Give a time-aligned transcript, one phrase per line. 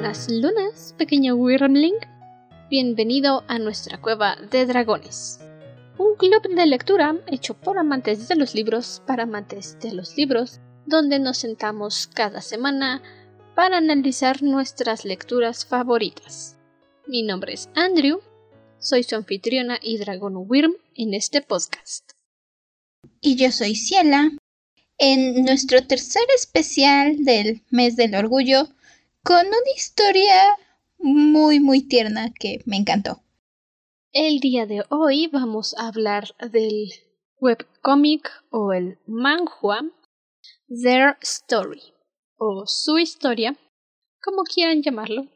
[0.00, 1.96] buenas lunas, pequeño Wyrmling.
[2.70, 5.40] Bienvenido a nuestra cueva de dragones.
[5.98, 10.60] Un club de lectura hecho por amantes de los libros para amantes de los libros,
[10.86, 13.02] donde nos sentamos cada semana
[13.56, 16.56] para analizar nuestras lecturas favoritas.
[17.08, 18.20] Mi nombre es Andrew,
[18.78, 22.12] soy su anfitriona y dragón Wyrm en este podcast.
[23.20, 24.30] Y yo soy Ciela.
[24.96, 28.68] En nuestro tercer especial del mes del orgullo,
[29.22, 30.58] con una historia
[30.98, 33.22] muy muy tierna que me encantó.
[34.12, 36.90] El día de hoy vamos a hablar del
[37.40, 39.82] webcomic o el manhua
[40.68, 41.82] Their Story
[42.36, 43.56] o su historia,
[44.22, 45.28] como quieran llamarlo.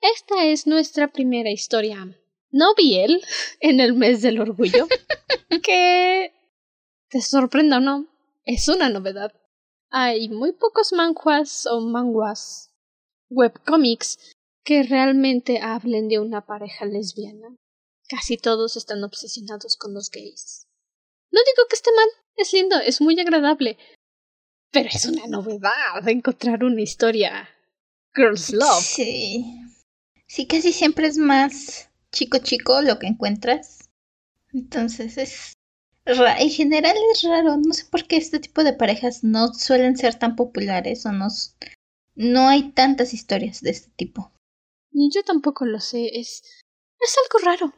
[0.00, 2.16] Esta es nuestra primera historia
[2.50, 3.22] no él
[3.60, 4.86] en el mes del orgullo,
[5.62, 6.32] que
[7.08, 8.06] te sorprenda o no,
[8.44, 9.32] es una novedad.
[9.90, 12.69] Hay muy pocos manhuas o manguas
[13.30, 14.18] webcomics
[14.64, 17.56] que realmente hablen de una pareja lesbiana.
[18.08, 20.66] Casi todos están obsesionados con los gays.
[21.30, 23.78] No digo que esté mal, es lindo, es muy agradable.
[24.72, 27.48] Pero es una novedad encontrar una historia
[28.14, 28.82] Girls Love.
[28.82, 29.44] Sí.
[30.26, 33.88] Sí, casi siempre es más chico chico lo que encuentras.
[34.52, 35.52] Entonces es
[36.06, 40.18] en general es raro, no sé por qué este tipo de parejas no suelen ser
[40.18, 41.28] tan populares o no
[42.20, 44.30] no hay tantas historias de este tipo.
[44.92, 46.42] Yo tampoco lo sé, es,
[47.00, 47.72] es algo raro.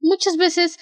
[0.00, 0.78] Muchas veces,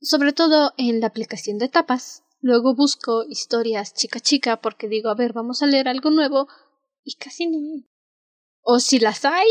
[0.00, 5.14] sobre todo en la aplicación de tapas, luego busco historias chica chica porque digo, a
[5.14, 6.48] ver, vamos a leer algo nuevo
[7.04, 7.86] y casi no hay.
[8.62, 9.48] O si las hay,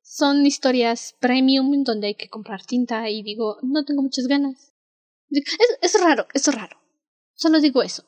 [0.00, 4.72] son historias premium donde hay que comprar tinta y digo, no tengo muchas ganas.
[5.28, 5.44] Es,
[5.82, 6.78] es raro, es raro.
[7.34, 8.04] Solo digo eso.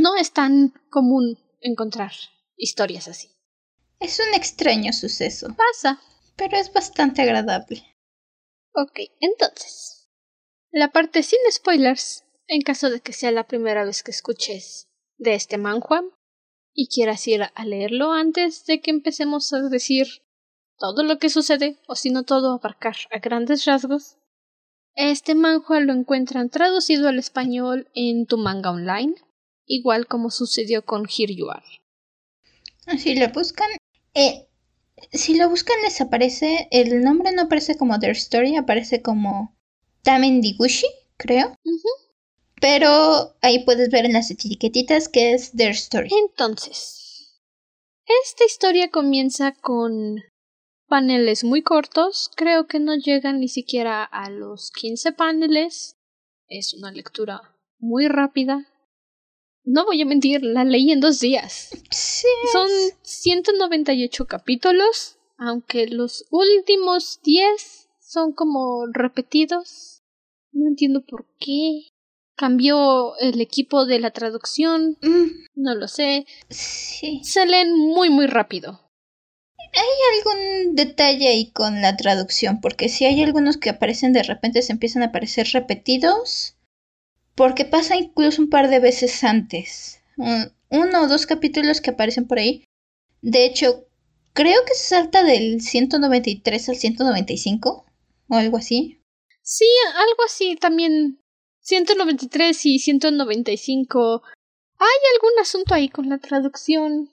[0.00, 2.10] No es tan común encontrar
[2.56, 3.34] historias así.
[4.00, 5.48] Es un extraño suceso.
[5.56, 6.00] Pasa.
[6.36, 7.84] Pero es bastante agradable.
[8.72, 10.10] Ok, entonces.
[10.70, 15.34] La parte sin spoilers, en caso de que sea la primera vez que escuches de
[15.34, 16.02] este manhua
[16.72, 20.06] y quieras ir a leerlo antes de que empecemos a decir
[20.76, 24.16] todo lo que sucede, o si no todo abarcar a grandes rasgos.
[24.96, 29.14] Este manhua lo encuentran traducido al español en tu manga online,
[29.66, 31.83] igual como sucedió con Here You Are.
[32.98, 33.68] Si lo buscan,
[34.14, 34.46] eh,
[35.12, 39.56] si lo buscan les aparece, el nombre no aparece como Their Story, aparece como
[40.02, 40.86] Tamen Digushi,
[41.16, 41.56] creo.
[42.60, 46.10] Pero ahí puedes ver en las etiquetitas que es Their Story.
[46.28, 47.40] Entonces,
[48.06, 50.22] esta historia comienza con
[50.86, 55.96] paneles muy cortos, creo que no llegan ni siquiera a los 15 paneles.
[56.48, 58.66] Es una lectura muy rápida,
[59.64, 61.70] no voy a mentir, la leí en dos días.
[61.90, 62.28] Sí.
[62.52, 62.68] Son
[63.02, 70.02] 198 capítulos, aunque los últimos 10 son como repetidos.
[70.52, 71.88] No entiendo por qué.
[72.36, 74.98] Cambió el equipo de la traducción.
[75.02, 75.26] Mm.
[75.54, 76.26] No lo sé.
[76.50, 77.20] Sí.
[77.24, 78.80] Se leen muy, muy rápido.
[79.72, 82.60] ¿Hay algún detalle ahí con la traducción?
[82.60, 86.53] Porque si hay algunos que aparecen de repente, se empiezan a aparecer repetidos
[87.34, 90.02] porque pasa incluso un par de veces antes.
[90.16, 92.64] uno o dos capítulos que aparecen por ahí.
[93.22, 93.86] De hecho,
[94.32, 97.86] creo que se salta del 193 al 195
[98.28, 99.00] o algo así.
[99.42, 101.20] Sí, algo así también.
[101.60, 104.22] 193 y 195.
[104.78, 107.10] Hay algún asunto ahí con la traducción.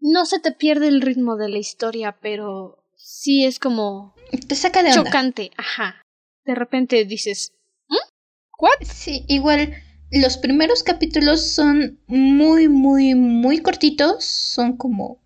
[0.00, 4.14] No se te pierde el ritmo de la historia, pero sí es como...
[4.48, 5.04] Te saca de onda.
[5.04, 6.02] Chocante, ajá.
[6.44, 7.54] De repente dices,
[8.82, 9.74] Sí, igual
[10.10, 14.24] los primeros capítulos son muy, muy, muy cortitos.
[14.24, 15.20] Son como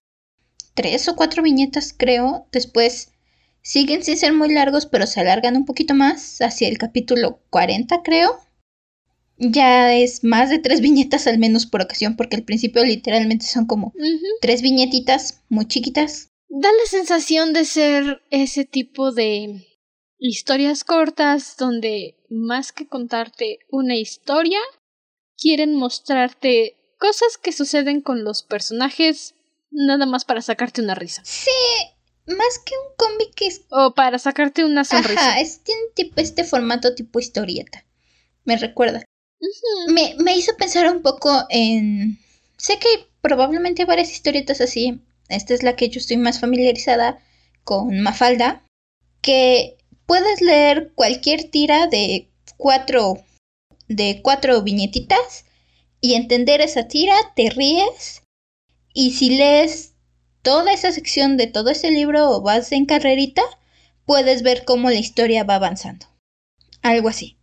[0.75, 2.47] tres o cuatro viñetas, creo.
[2.53, 3.13] Después
[3.63, 6.41] siguen sin ser muy largos, pero se alargan un poquito más.
[6.41, 8.39] Hacia el capítulo 40, creo.
[9.37, 13.67] Ya es más de tres viñetas al menos por ocasión, porque al principio literalmente son
[13.67, 13.93] como
[14.41, 16.31] tres viñetitas muy chiquitas.
[16.49, 19.67] Da la sensación de ser ese tipo de
[20.19, 24.59] historias cortas donde más que contarte una historia,
[25.37, 29.35] quieren mostrarte cosas que suceden con los personajes
[29.71, 31.23] nada más para sacarte una risa.
[31.25, 31.51] Sí,
[32.27, 33.63] más que un cómic es...
[33.71, 35.31] O para sacarte una sonrisa.
[35.31, 37.85] Ajá, es, tiene tipo este formato tipo historieta.
[38.45, 39.05] Me recuerda.
[39.89, 42.19] me, me hizo pensar un poco en...
[42.57, 42.89] Sé que
[43.21, 45.01] probablemente hay varias historietas así.
[45.29, 47.23] Esta es la que yo estoy más familiarizada
[47.63, 48.65] con Mafalda.
[49.21, 49.78] Que
[50.09, 53.23] puedes leer cualquier tira de cuatro,
[53.89, 55.45] de cuatro viñetitas
[56.01, 58.23] y entender esa tira, te ríes.
[58.95, 59.93] Y si lees
[60.41, 63.43] toda esa sección de todo ese libro o vas en carrerita,
[64.07, 66.07] puedes ver cómo la historia va avanzando.
[66.81, 67.37] Algo así.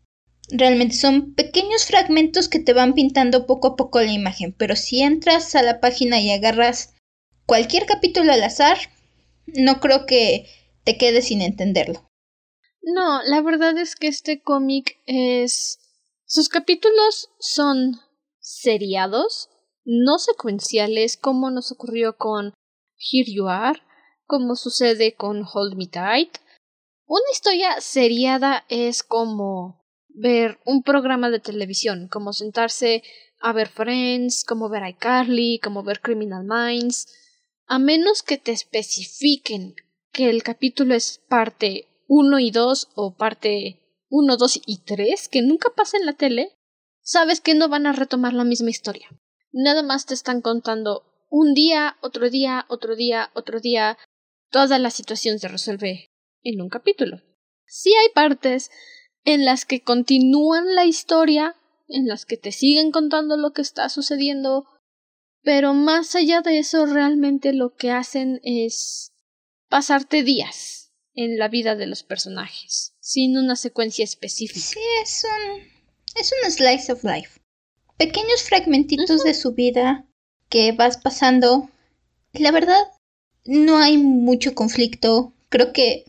[0.49, 5.01] Realmente son pequeños fragmentos que te van pintando poco a poco la imagen, pero si
[5.01, 6.95] entras a la página y agarras
[7.45, 8.77] cualquier capítulo al azar,
[9.45, 10.47] no creo que
[10.83, 12.05] te quedes sin entenderlo.
[12.87, 15.79] No, la verdad es que este cómic es...
[16.27, 17.99] Sus capítulos son
[18.39, 19.49] seriados,
[19.85, 22.53] no secuenciales como nos ocurrió con
[22.97, 23.81] Here You Are,
[24.27, 26.37] como sucede con Hold Me Tight.
[27.07, 33.01] Una historia seriada es como ver un programa de televisión, como sentarse
[33.39, 37.07] a ver Friends, como ver iCarly, como ver Criminal Minds,
[37.65, 39.75] a menos que te especifiquen
[40.11, 45.41] que el capítulo es parte 1 y 2 o parte 1, 2 y 3, que
[45.41, 46.55] nunca pasa en la tele,
[47.01, 49.07] sabes que no van a retomar la misma historia.
[49.51, 53.97] Nada más te están contando un día, otro día, otro día, otro día.
[54.49, 56.11] Toda la situación se resuelve
[56.43, 57.21] en un capítulo.
[57.65, 58.69] Sí hay partes
[59.23, 61.55] en las que continúan la historia,
[61.87, 64.65] en las que te siguen contando lo que está sucediendo,
[65.41, 69.11] pero más allá de eso realmente lo que hacen es
[69.67, 70.84] pasarte días
[71.15, 74.59] en la vida de los personajes, sin una secuencia específica.
[74.59, 75.61] Sí, es un,
[76.19, 77.39] es un slice of life.
[77.97, 80.05] Pequeños fragmentitos de su vida
[80.49, 81.69] que vas pasando.
[82.33, 82.83] La verdad,
[83.45, 85.33] no hay mucho conflicto.
[85.49, 86.05] Creo que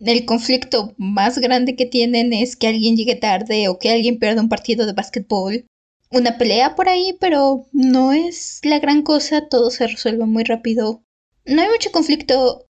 [0.00, 4.40] el conflicto más grande que tienen es que alguien llegue tarde o que alguien pierda
[4.40, 5.66] un partido de básquetbol.
[6.10, 11.04] Una pelea por ahí, pero no es la gran cosa, todo se resuelve muy rápido.
[11.44, 12.66] No hay mucho conflicto.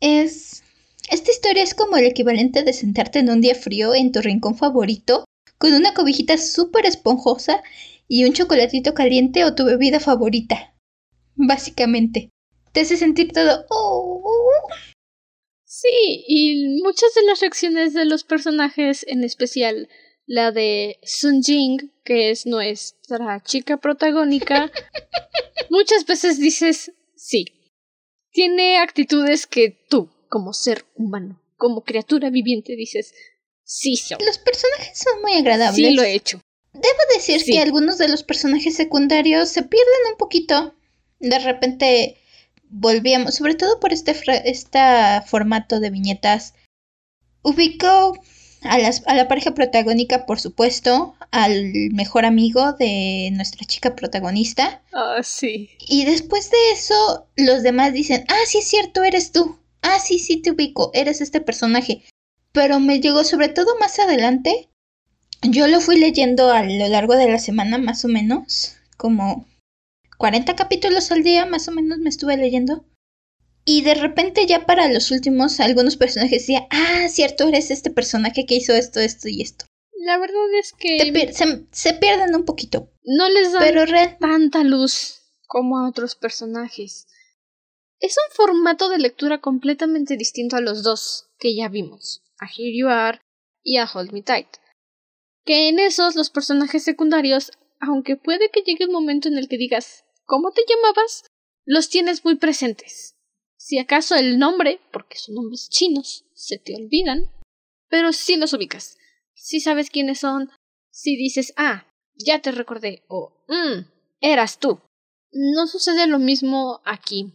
[0.00, 0.61] Es...
[1.10, 4.56] Esta historia es como el equivalente de sentarte en un día frío en tu rincón
[4.56, 5.24] favorito,
[5.58, 7.62] con una cobijita súper esponjosa
[8.08, 10.74] y un chocolatito caliente o tu bebida favorita.
[11.34, 12.30] Básicamente.
[12.72, 13.66] Te hace sentir todo...
[13.70, 14.22] Oh,
[15.74, 19.88] Sí, y muchas de las reacciones de los personajes, en especial
[20.26, 24.70] la de Sun Jing, que es nuestra chica protagónica,
[25.70, 27.46] muchas veces dices sí.
[28.32, 33.12] Tiene actitudes que tú, como ser humano, como criatura viviente, dices
[33.64, 34.00] sí.
[34.24, 35.76] Los personajes son muy agradables.
[35.76, 36.40] Sí, lo he hecho.
[36.72, 40.74] Debo decir que algunos de los personajes secundarios se pierden un poquito.
[41.20, 42.16] De repente
[42.70, 44.78] volvíamos, sobre todo por este, este
[45.26, 46.54] formato de viñetas,
[47.42, 48.18] ubicó
[48.62, 54.82] a, las, a la pareja protagónica, por supuesto, al mejor amigo de nuestra chica protagonista.
[54.94, 55.68] Ah, sí.
[55.86, 59.58] Y después de eso, los demás dicen, ah, sí es cierto, eres tú.
[59.82, 62.04] Ah, sí, sí te ubico, eres este personaje.
[62.52, 64.68] Pero me llegó sobre todo más adelante.
[65.42, 69.46] Yo lo fui leyendo a lo largo de la semana, más o menos, como
[70.18, 72.84] 40 capítulos al día más o menos me estuve leyendo.
[73.64, 78.46] Y de repente ya para los últimos algunos personajes decían, ah, cierto, eres este personaje
[78.46, 79.66] que hizo esto, esto y esto.
[80.04, 81.32] La verdad es que...
[81.72, 82.90] se, pierden un poquito.
[83.04, 83.84] No les dan pero
[84.20, 87.06] tanta luz como a otros personajes.
[88.02, 92.76] Es un formato de lectura completamente distinto a los dos que ya vimos, a Here
[92.76, 93.20] You Are
[93.62, 94.48] y a Hold Me Tight.
[95.44, 99.56] Que en esos los personajes secundarios, aunque puede que llegue un momento en el que
[99.56, 101.26] digas, ¿Cómo te llamabas?
[101.64, 103.14] Los tienes muy presentes.
[103.56, 107.30] Si acaso el nombre, porque son nombres chinos, se te olvidan,
[107.88, 108.98] pero sí los ubicas.
[109.34, 110.50] Si sabes quiénes son,
[110.90, 113.84] si dices, ah, ya te recordé, o, mmm,
[114.20, 114.80] eras tú.
[115.30, 117.32] No sucede lo mismo aquí.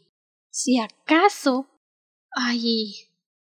[0.58, 1.68] Si acaso
[2.32, 2.96] hay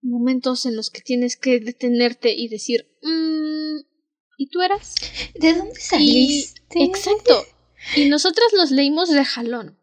[0.02, 3.82] momentos en los que tienes que detenerte y decir, mmm,
[4.38, 4.96] ¿y tú eras?
[5.38, 6.62] ¿De dónde saliste?
[6.74, 7.44] exacto.
[7.98, 9.78] Y nosotras los leímos de jalón.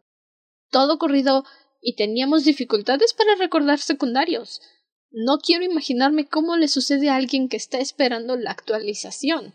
[0.71, 1.45] Todo corrido
[1.79, 4.63] y teníamos dificultades para recordar secundarios.
[5.11, 9.53] No quiero imaginarme cómo le sucede a alguien que está esperando la actualización.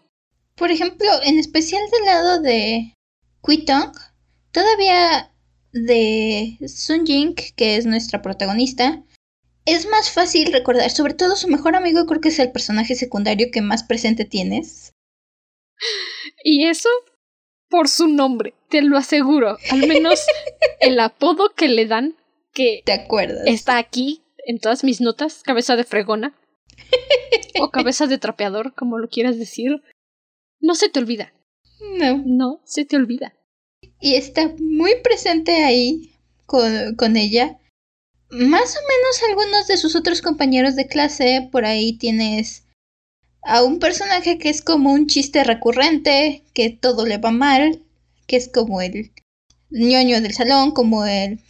[0.54, 2.94] Por ejemplo, en especial del lado de
[3.44, 3.94] Quitong,
[4.52, 5.33] todavía
[5.74, 9.02] de Sun Jing, que es nuestra protagonista,
[9.66, 13.50] es más fácil recordar, sobre todo su mejor amigo creo que es el personaje secundario
[13.52, 14.92] que más presente tienes.
[16.42, 16.88] Y eso
[17.68, 19.58] por su nombre, te lo aseguro.
[19.70, 20.24] Al menos
[20.80, 22.14] el apodo que le dan,
[22.52, 23.46] que ¿Te acuerdas?
[23.46, 26.38] está aquí en todas mis notas, cabeza de fregona.
[27.60, 29.82] o cabeza de trapeador, como lo quieras decir.
[30.60, 31.32] No se te olvida.
[31.80, 32.22] No.
[32.24, 33.34] No, se te olvida.
[34.04, 36.12] Y está muy presente ahí
[36.44, 37.58] con, con ella.
[38.28, 42.64] Más o menos algunos de sus otros compañeros de clase, por ahí tienes
[43.40, 47.80] a un personaje que es como un chiste recurrente, que todo le va mal,
[48.26, 49.10] que es como el
[49.70, 51.40] ñoño del salón, como el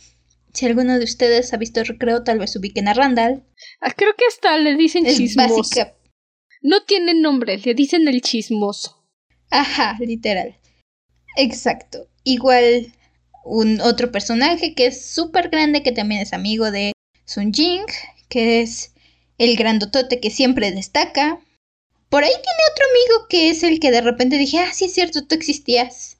[0.52, 3.42] Si alguno de ustedes ha visto Recreo, tal vez ubiquen a Randall.
[3.80, 5.62] Ah, creo que hasta le dicen chismoso.
[6.62, 9.04] No tiene nombre, le dicen el chismoso.
[9.50, 10.60] Ajá, literal.
[11.36, 12.08] Exacto.
[12.22, 12.92] Igual
[13.44, 16.92] un otro personaje que es súper grande, que también es amigo de
[17.26, 17.86] Sun Jing,
[18.28, 18.92] que es
[19.38, 21.40] el grandotote que siempre destaca.
[22.08, 24.94] Por ahí tiene otro amigo que es el que de repente dije, ah, sí es
[24.94, 26.18] cierto, tú existías.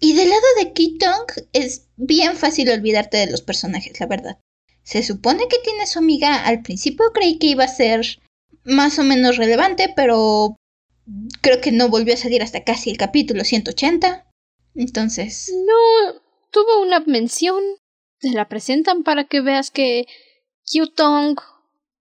[0.00, 4.38] Y del lado de Kitong es bien fácil olvidarte de los personajes, la verdad.
[4.82, 8.20] Se supone que tiene su amiga, al principio creí que iba a ser
[8.64, 10.56] más o menos relevante, pero
[11.42, 14.26] creo que no volvió a salir hasta casi el capítulo 180.
[14.74, 15.52] Entonces...
[15.52, 17.62] No, tuvo una mención.
[18.20, 20.06] Te la presentan para que veas que
[20.64, 21.36] Kyutong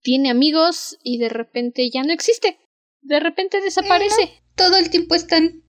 [0.02, 2.60] tiene amigos y de repente ya no existe.
[3.02, 4.42] De repente desaparece.
[4.56, 5.64] todo el tiempo están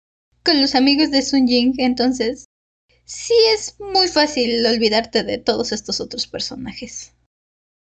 [0.44, 2.46] con los amigos de Sun Jing, entonces
[3.04, 7.12] sí es muy fácil olvidarte de todos estos otros personajes.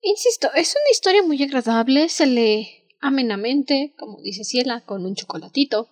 [0.02, 2.69] Insisto, es una historia muy agradable, se lee
[3.00, 5.88] amenamente, como dice Ciela, con un chocolatito,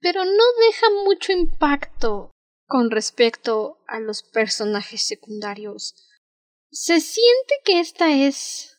[0.00, 2.33] pero no deja mucho impacto
[2.66, 5.94] con respecto a los personajes secundarios.
[6.70, 8.78] Se siente que esta es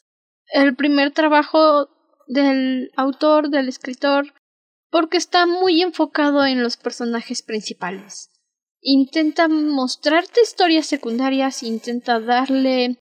[0.53, 1.89] el primer trabajo
[2.27, 4.33] del autor, del escritor,
[4.89, 8.31] porque está muy enfocado en los personajes principales.
[8.81, 12.99] Intenta mostrarte historias secundarias, intenta darle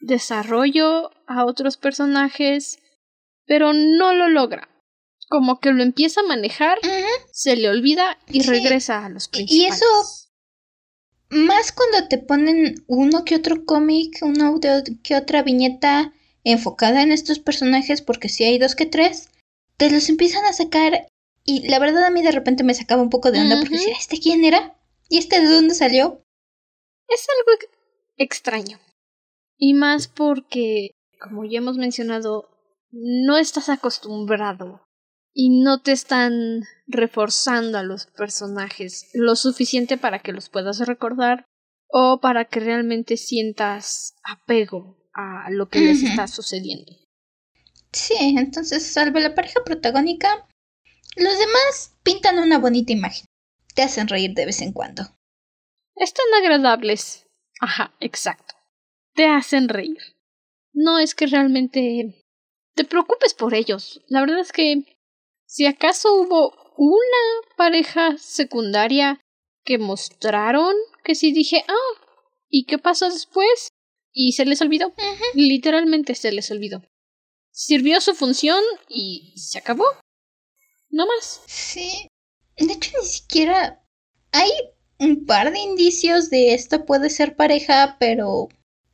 [0.00, 2.78] desarrollo a otros personajes,
[3.46, 4.68] pero no lo logra.
[5.28, 6.78] Como que lo empieza a manejar,
[7.32, 9.60] se le olvida y regresa a los principales.
[9.60, 9.86] Y eso,
[11.30, 14.58] más cuando te ponen uno que otro cómic, uno
[15.02, 16.12] que otra viñeta
[16.44, 19.30] enfocada en estos personajes, porque si hay dos que tres,
[19.76, 21.06] te los empiezan a sacar
[21.44, 23.96] y la verdad a mí de repente me sacaba un poco de onda porque decía,
[23.98, 24.76] ¿este quién era?
[25.08, 26.22] ¿Y este de dónde salió?
[27.08, 27.58] Es algo
[28.16, 28.78] extraño.
[29.58, 32.48] Y más porque, como ya hemos mencionado,
[32.90, 34.80] no estás acostumbrado
[35.34, 41.44] y no te están reforzando a los personajes lo suficiente para que los puedas recordar
[41.88, 46.92] o para que realmente sientas apego a lo que les está sucediendo.
[47.92, 50.48] Sí, entonces, salvo la pareja protagónica,
[51.16, 53.26] los demás pintan una bonita imagen.
[53.74, 55.02] Te hacen reír de vez en cuando.
[55.96, 57.26] Están agradables.
[57.60, 58.54] Ajá, exacto.
[59.14, 59.98] Te hacen reír.
[60.72, 62.24] No es que realmente
[62.74, 64.02] te preocupes por ellos.
[64.08, 64.93] La verdad es que
[65.54, 69.20] si acaso hubo una pareja secundaria
[69.64, 72.00] que mostraron que sí dije, ah,
[72.48, 73.68] ¿y qué pasó después?
[74.12, 74.92] Y se les olvidó.
[75.34, 76.82] Literalmente se les olvidó.
[77.52, 79.84] Sirvió su función y se acabó
[80.90, 81.42] no más.
[81.46, 82.08] Sí.
[82.56, 83.80] De hecho, ni siquiera
[84.32, 84.50] hay
[84.98, 88.48] un par de indicios de esto puede ser pareja, pero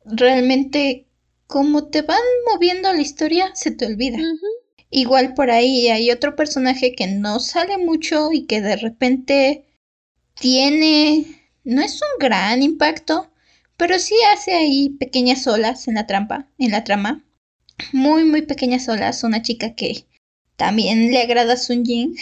[0.05, 1.07] realmente
[1.47, 4.19] como te van moviendo la historia, se te olvida.
[4.91, 9.65] Igual por ahí hay otro personaje que no sale mucho y que de repente
[10.39, 11.25] tiene...
[11.63, 13.31] no es un gran impacto,
[13.77, 17.23] pero sí hace ahí pequeñas olas en la trampa, en la trama.
[17.93, 19.23] Muy, muy pequeñas olas.
[19.23, 20.05] Una chica que
[20.57, 22.15] también le agrada a Sun Jing.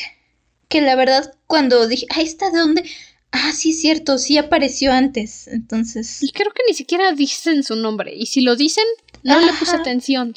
[0.70, 2.84] Que la verdad, cuando dije, ahí está de dónde.
[3.32, 5.48] Ah, sí, es cierto, sí apareció antes.
[5.48, 6.22] Entonces.
[6.22, 8.14] Y creo que ni siquiera dicen su nombre.
[8.16, 8.86] Y si lo dicen,
[9.24, 10.36] no le puse atención.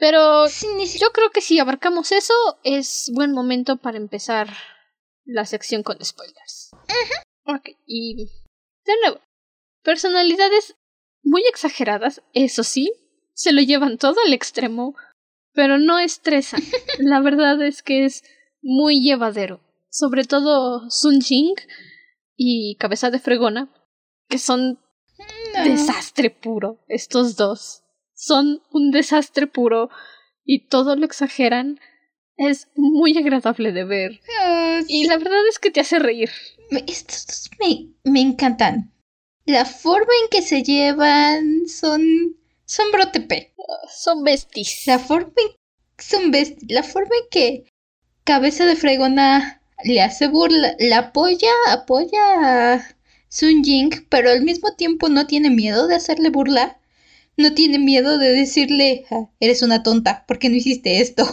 [0.00, 4.48] Pero yo creo que si abarcamos eso, es buen momento para empezar
[5.24, 6.70] la sección con spoilers.
[7.44, 8.24] Ok, y
[8.84, 9.20] de nuevo,
[9.84, 10.74] personalidades
[11.22, 12.92] muy exageradas, eso sí,
[13.34, 14.96] se lo llevan todo al extremo
[15.52, 16.56] pero no estresa.
[16.98, 18.24] La verdad es que es
[18.62, 19.60] muy llevadero.
[19.90, 21.56] Sobre todo Sun Jing
[22.36, 23.68] y Cabeza de Fregona,
[24.28, 24.78] que son
[25.64, 27.82] desastre puro, estos dos.
[28.22, 29.88] Son un desastre puro
[30.44, 31.80] y todo lo exageran.
[32.36, 34.20] Es muy agradable de ver.
[34.42, 36.30] Ah, y la verdad es que te hace reír.
[36.86, 38.92] Estos dos me, me encantan.
[39.46, 42.36] La forma en que se llevan son
[42.66, 43.54] son brotepe.
[43.88, 44.86] Son besties.
[44.86, 45.52] La forma en,
[45.98, 46.30] son
[46.68, 47.64] La forma en que
[48.24, 52.96] Cabeza de Fregona le hace burla, la apoya, apoya a
[53.30, 56.79] Sun Jing, pero al mismo tiempo no tiene miedo de hacerle burla.
[57.40, 61.24] No tiene miedo de decirle, ah, eres una tonta, ¿por qué no hiciste esto?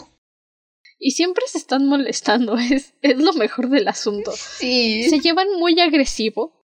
[1.00, 4.32] Y siempre se están molestando, es, es lo mejor del asunto.
[4.32, 5.04] Sí.
[5.10, 6.64] Se llevan muy agresivo.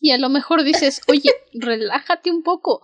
[0.00, 2.82] Y a lo mejor dices, oye, relájate un poco.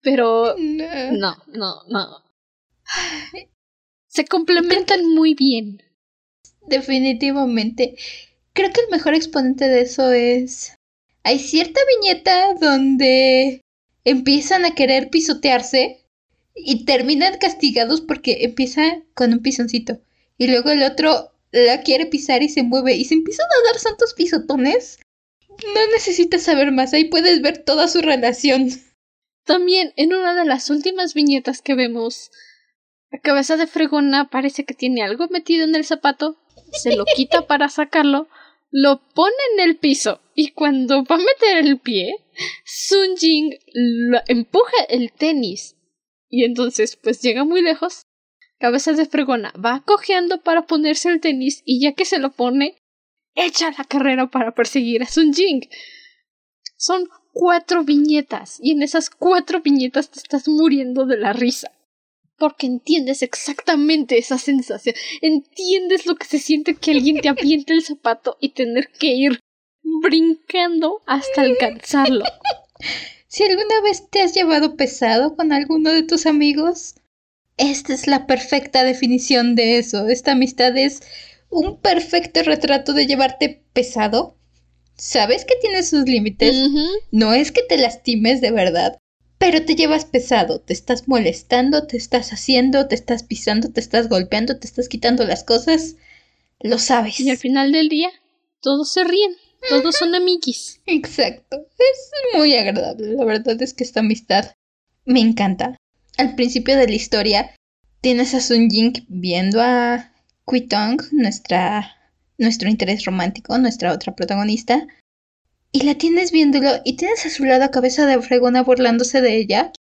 [0.00, 2.24] Pero no, no, no.
[4.06, 5.82] Se complementan muy bien.
[6.66, 7.96] Definitivamente.
[8.54, 10.74] Creo que el mejor exponente de eso es...
[11.22, 13.63] Hay cierta viñeta donde
[14.04, 16.04] empiezan a querer pisotearse
[16.54, 20.00] y terminan castigados porque empieza con un pisoncito
[20.38, 23.78] y luego el otro la quiere pisar y se mueve y se empiezan a dar
[23.80, 24.98] santos pisotones.
[25.48, 28.70] No necesitas saber más, ahí puedes ver toda su relación.
[29.44, 32.32] También en una de las últimas viñetas que vemos,
[33.10, 36.36] la cabeza de Fregona parece que tiene algo metido en el zapato,
[36.72, 38.26] se lo quita para sacarlo,
[38.76, 42.16] lo pone en el piso y cuando va a meter el pie,
[42.64, 43.52] Sun Jing
[44.26, 45.76] empuja el tenis
[46.28, 48.02] y entonces pues llega muy lejos.
[48.58, 52.76] Cabeza de fregona va cojeando para ponerse el tenis y ya que se lo pone,
[53.36, 55.68] echa la carrera para perseguir a Sun Jing.
[56.76, 61.70] Son cuatro viñetas y en esas cuatro viñetas te estás muriendo de la risa
[62.36, 67.84] porque entiendes exactamente esa sensación, entiendes lo que se siente que alguien te aviente el
[67.84, 69.40] zapato y tener que ir
[70.02, 72.24] brincando hasta alcanzarlo.
[73.28, 76.94] Si alguna vez te has llevado pesado con alguno de tus amigos,
[77.56, 80.08] esta es la perfecta definición de eso.
[80.08, 81.02] Esta amistad es
[81.50, 84.36] un perfecto retrato de llevarte pesado.
[84.96, 86.54] Sabes que tiene sus límites.
[87.10, 88.98] No es que te lastimes de verdad,
[89.38, 94.08] pero te llevas pesado, te estás molestando, te estás haciendo, te estás pisando, te estás
[94.08, 95.96] golpeando, te estás quitando las cosas.
[96.60, 97.20] Lo sabes.
[97.20, 98.10] Y al final del día,
[98.60, 99.36] todos se ríen,
[99.68, 100.80] todos son amiguis.
[100.86, 101.66] Exacto.
[101.78, 103.12] Es muy agradable.
[103.14, 104.52] La verdad es que esta amistad
[105.04, 105.76] me encanta.
[106.16, 107.54] Al principio de la historia,
[108.00, 110.12] tienes a Sun Jing viendo a
[110.68, 111.90] Tong, nuestra
[112.38, 114.86] nuestro interés romántico, nuestra otra protagonista,
[115.74, 119.36] y la tienes viéndolo y tienes a su lado a cabeza de fregona burlándose de
[119.36, 119.72] ella,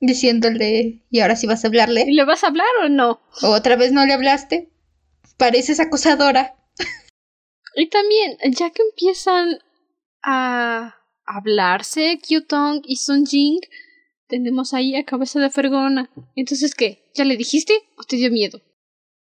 [0.00, 2.06] diciéndole, y ahora sí vas a hablarle.
[2.08, 3.20] ¿Le vas a hablar o no?
[3.42, 4.72] ¿Otra vez no le hablaste?
[5.36, 6.56] Pareces acosadora.
[7.74, 9.58] Y también, ya que empiezan
[10.22, 10.94] a
[11.24, 13.60] hablarse Kyutong y Sun Jing,
[14.28, 16.10] tenemos ahí a cabeza de fregona.
[16.36, 17.10] Entonces, ¿qué?
[17.14, 18.60] ¿Ya le dijiste o te dio miedo?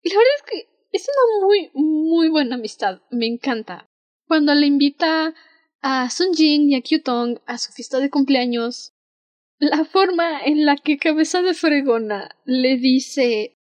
[0.03, 3.03] Y la verdad es que es una muy, muy buena amistad.
[3.11, 3.87] Me encanta.
[4.27, 5.35] Cuando le invita
[5.81, 8.93] a Sun Jin y a Kyutong a su fiesta de cumpleaños,
[9.59, 13.57] la forma en la que Cabeza de Fregona le dice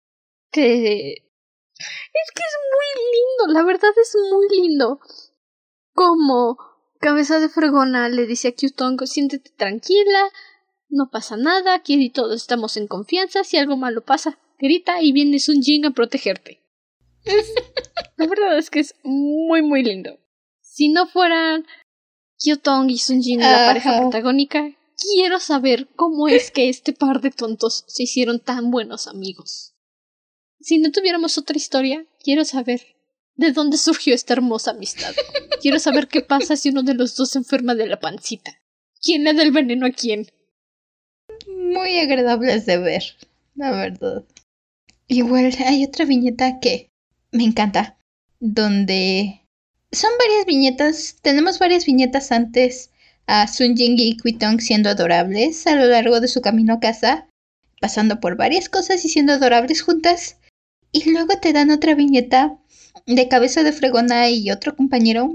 [0.52, 5.00] que es que es muy lindo, la verdad es muy lindo.
[5.94, 6.58] Como
[7.00, 10.30] Cabeza de Fregona le dice a Kyutong, siéntete tranquila,
[10.90, 15.12] no pasa nada, aquí y todos estamos en confianza, si algo malo pasa, grita y
[15.12, 16.64] viene Sun Jin a protegerte.
[18.18, 20.20] la verdad es que es muy muy lindo.
[20.62, 21.66] Si no fueran
[22.40, 27.84] Kyutong y Sunjin, la pareja protagónica, quiero saber cómo es que este par de tontos
[27.88, 29.74] se hicieron tan buenos amigos.
[30.60, 32.82] Si no tuviéramos otra historia, quiero saber
[33.36, 35.14] de dónde surgió esta hermosa amistad.
[35.62, 38.60] Quiero saber qué pasa si uno de los dos se enferma de la pancita.
[39.02, 40.28] ¿Quién le da el veneno a quién?
[41.48, 43.04] Muy agradables de ver,
[43.56, 44.24] la verdad.
[45.08, 46.90] Igual hay otra viñeta que
[47.32, 47.98] me encanta,
[48.40, 49.43] donde
[49.94, 52.92] son varias viñetas, tenemos varias viñetas antes
[53.28, 57.28] a Sun Jing y Tong siendo adorables a lo largo de su camino a casa,
[57.80, 60.38] pasando por varias cosas y siendo adorables juntas.
[60.92, 62.58] Y luego te dan otra viñeta
[63.06, 65.34] de cabeza de fregona y otro compañero,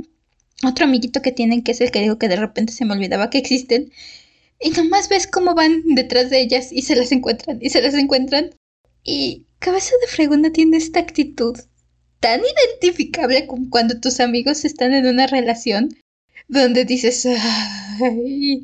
[0.65, 3.31] otro amiguito que tienen, que es el que digo que de repente se me olvidaba
[3.31, 3.93] que existen.
[4.61, 7.95] Y nomás ves cómo van detrás de ellas y se las encuentran y se las
[7.95, 8.51] encuentran.
[9.05, 11.59] Y cabeza de fregona tiene esta actitud
[12.21, 15.97] tan identificable como cuando tus amigos están en una relación
[16.49, 18.63] donde dices, Ay,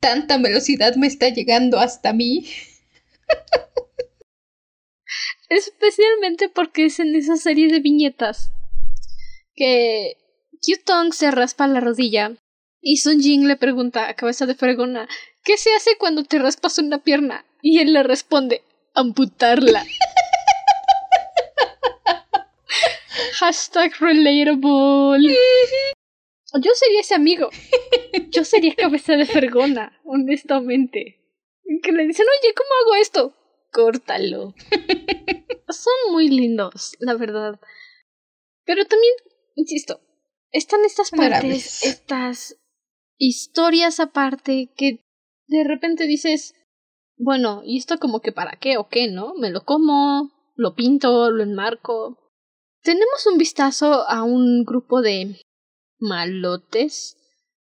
[0.00, 2.46] tanta velocidad me está llegando hasta mí.
[5.48, 8.50] Especialmente porque es en esa serie de viñetas
[9.54, 10.16] que
[10.60, 12.32] Q-Tong se raspa la rodilla
[12.80, 15.08] y Sun Jing le pregunta a cabeza de fregona
[15.46, 17.46] ¿Qué se hace cuando te raspas una pierna?
[17.62, 18.62] Y él le responde
[18.94, 19.84] amputarla.
[23.38, 25.36] Hashtag relatable.
[26.54, 27.50] Yo sería ese amigo.
[28.30, 31.20] Yo sería cabeza de fergona, honestamente.
[31.82, 33.34] Que le dicen, oye, ¿cómo hago esto?
[33.72, 34.54] Córtalo.
[35.68, 37.60] Son muy lindos, la verdad.
[38.64, 39.12] Pero también,
[39.54, 40.00] insisto,
[40.50, 42.58] están estas partes, estas
[43.18, 45.04] historias aparte que
[45.46, 46.54] de repente dices,
[47.18, 49.34] bueno, ¿y esto como que para qué o qué, no?
[49.34, 52.25] Me lo como, lo pinto, lo enmarco.
[52.86, 55.40] Tenemos un vistazo a un grupo de
[55.98, 57.16] malotes,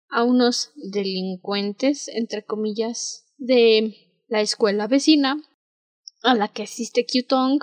[0.07, 3.95] a unos delincuentes, entre comillas, de
[4.27, 5.41] la escuela vecina
[6.21, 7.57] a la que asiste Kyutong,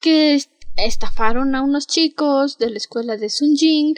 [0.00, 0.38] que
[0.76, 3.96] estafaron a unos chicos de la escuela de Sunjing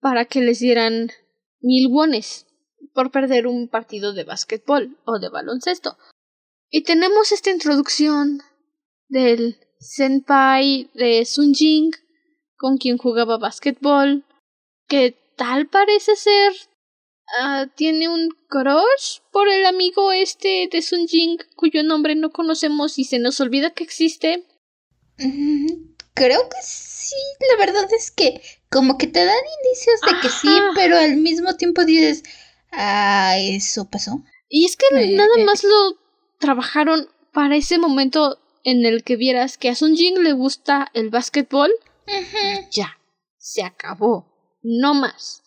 [0.00, 1.10] para que les dieran
[1.60, 2.46] mil wones
[2.94, 5.98] por perder un partido de básquetbol o de baloncesto.
[6.70, 8.40] Y tenemos esta introducción
[9.08, 11.92] del senpai de Sun Jing,
[12.60, 14.22] con quien jugaba básquetbol,
[14.86, 16.52] que tal parece ser
[17.42, 22.98] uh, tiene un crush por el amigo este de Sun Jing, cuyo nombre no conocemos
[22.98, 24.44] y se nos olvida que existe.
[25.16, 27.16] Creo que sí,
[27.50, 31.56] la verdad es que como que te dan indicios de que sí, pero al mismo
[31.56, 32.24] tiempo dices,
[32.72, 34.22] ah, eso pasó.
[34.50, 35.44] Y es que eh, nada eh.
[35.44, 35.98] más lo
[36.38, 41.08] trabajaron para ese momento en el que vieras que a Sun Jing le gusta el
[41.08, 41.70] básquetbol.
[42.70, 42.98] Ya,
[43.36, 44.26] se acabó.
[44.62, 45.42] No más.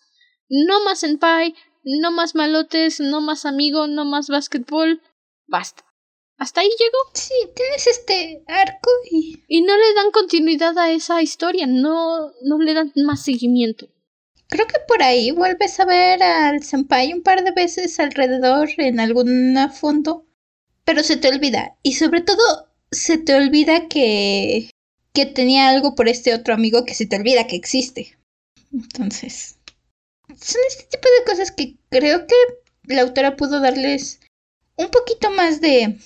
[0.48, 5.02] No más senpai, no más malotes, no más amigo, no más básquetbol.
[5.46, 5.84] Basta.
[6.36, 6.98] Hasta ahí llegó.
[7.12, 9.42] Sí, tienes este arco y...
[9.48, 13.88] Y no le dan continuidad a esa historia, no, no le dan más seguimiento.
[14.48, 19.00] Creo que por ahí vuelves a ver al senpai un par de veces alrededor en
[19.00, 20.26] algún fondo,
[20.84, 21.76] pero se te olvida.
[21.82, 24.70] Y sobre todo, se te olvida que...
[25.14, 28.16] que tenía algo por este otro amigo que se te olvida que existe.
[28.72, 29.56] Entonces...
[30.28, 32.34] Son este tipo de cosas que creo que
[32.84, 34.20] la autora pudo darles
[34.76, 35.98] un poquito más de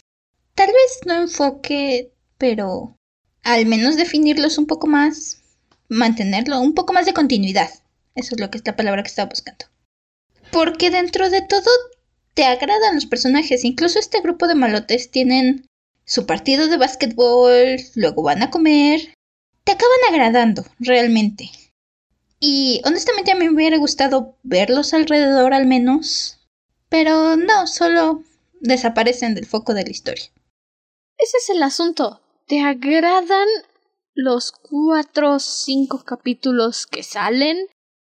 [0.59, 2.97] Tal vez no enfoque, pero
[3.45, 5.41] al menos definirlos un poco más,
[5.89, 7.71] mantenerlo, un poco más de continuidad.
[8.17, 9.67] Eso es lo que es la palabra que estaba buscando.
[10.51, 11.71] Porque dentro de todo
[12.35, 13.65] te agradan los personajes.
[13.65, 15.65] Incluso este grupo de malotes tienen
[16.09, 19.13] su partido de básquetbol, luego van a comer.
[19.65, 21.51] Te acaban agradando, realmente.
[22.41, 26.39] Y honestamente a mí me hubiera gustado verlos alrededor al menos.
[26.89, 28.23] Pero no, solo
[28.61, 30.25] desaparecen del foco de la historia.
[31.19, 32.23] Ese es el asunto.
[32.47, 33.49] ¿Te agradan
[34.15, 37.67] los cuatro o cinco capítulos que salen?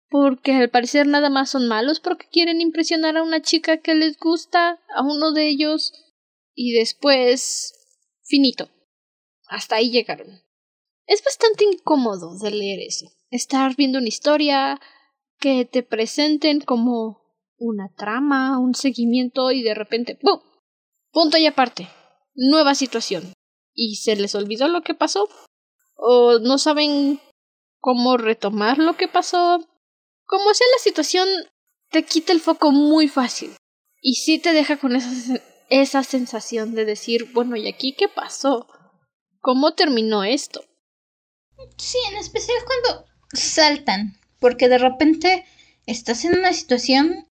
[0.07, 4.19] Porque al parecer nada más son malos porque quieren impresionar a una chica que les
[4.19, 5.93] gusta, a uno de ellos,
[6.53, 7.73] y después...
[8.27, 8.69] finito.
[9.47, 10.41] Hasta ahí llegaron.
[11.05, 13.07] Es bastante incómodo de leer eso.
[13.29, 14.79] Estar viendo una historia,
[15.39, 17.21] que te presenten como
[17.57, 20.39] una trama, un seguimiento y de repente ¡pum!
[21.11, 21.87] Punto y aparte
[22.37, 23.33] nueva situación.
[23.73, 25.27] ¿Y se les olvidó lo que pasó?
[25.95, 27.19] ¿O no saben
[27.79, 29.67] cómo retomar lo que pasó?
[30.25, 31.27] Como sea la situación,
[31.89, 33.55] te quita el foco muy fácil.
[34.01, 35.09] Y sí te deja con esa,
[35.69, 38.67] esa sensación de decir, bueno, ¿y aquí qué pasó?
[39.41, 40.63] ¿Cómo terminó esto?
[41.77, 45.45] Sí, en especial cuando saltan, porque de repente
[45.85, 47.27] estás en una situación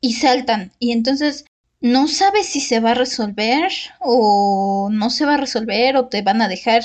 [0.00, 1.44] y saltan, y entonces
[1.80, 6.22] no sabes si se va a resolver o no se va a resolver o te
[6.22, 6.82] van a dejar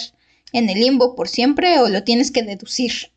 [0.53, 3.11] en el limbo por siempre o lo tienes que deducir.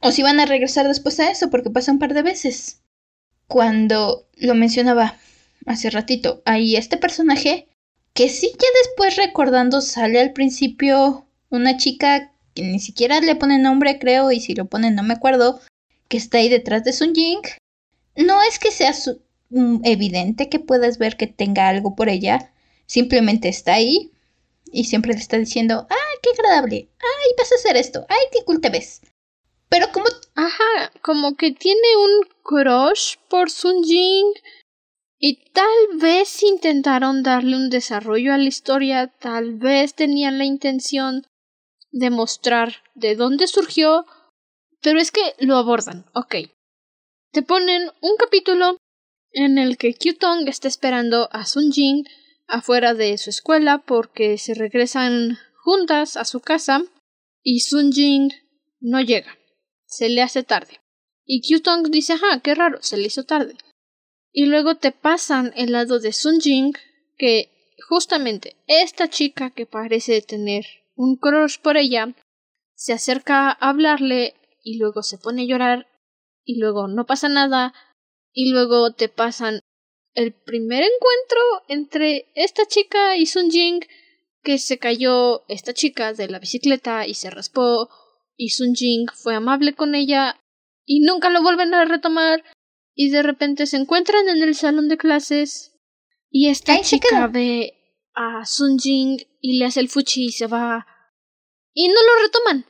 [0.00, 2.80] O si van a regresar después a eso porque pasa un par de veces.
[3.48, 5.18] Cuando lo mencionaba
[5.66, 7.68] hace ratito, hay este personaje
[8.12, 13.58] que sí ya después recordando sale al principio una chica que ni siquiera le pone
[13.58, 15.60] nombre creo y si lo pone no me acuerdo,
[16.08, 17.42] que está ahí detrás de Sun Jing.
[18.16, 18.92] No es que sea
[19.54, 22.52] Mm, evidente que puedas ver que tenga algo por ella,
[22.86, 24.10] simplemente está ahí
[24.72, 26.88] y siempre le está diciendo, ¡ay, qué agradable!
[26.98, 28.04] ¡ay, vas a hacer esto!
[28.08, 29.02] ¡ay, qué cool te ves!
[29.68, 30.06] Pero como...
[30.34, 34.32] Ajá, como que tiene un crush por Sun Jing
[35.26, 41.26] y tal vez intentaron darle un desarrollo a la historia, tal vez tenían la intención
[41.92, 44.04] de mostrar de dónde surgió,
[44.82, 46.34] pero es que lo abordan, ok.
[47.32, 48.76] Te ponen un capítulo
[49.30, 52.04] en el que Qtong está esperando a Sun Jing
[52.46, 56.82] afuera de su escuela porque se regresan juntas a su casa
[57.42, 58.30] y Sun Jing
[58.78, 59.38] no llega.
[59.86, 60.82] Se le hace tarde.
[61.24, 63.54] Y Qtong dice, ah, qué raro, se le hizo tarde.
[64.36, 66.72] Y luego te pasan el lado de Sun Jing
[67.16, 70.66] que justamente esta chica que parece tener
[70.96, 72.12] un crush por ella
[72.74, 75.86] se acerca a hablarle y luego se pone a llorar
[76.44, 77.74] y luego no pasa nada
[78.32, 79.60] y luego te pasan
[80.14, 83.84] el primer encuentro entre esta chica y Sun Jing
[84.42, 87.88] que se cayó esta chica de la bicicleta y se raspó
[88.36, 90.40] y Sun Jing fue amable con ella
[90.84, 92.42] y nunca lo vuelven a retomar
[92.94, 95.76] y de repente se encuentran en el salón de clases
[96.30, 97.74] y esta chica ve
[98.14, 100.86] a Sun Jing y le hace el fuchi y se va
[101.72, 102.66] y no lo retoman.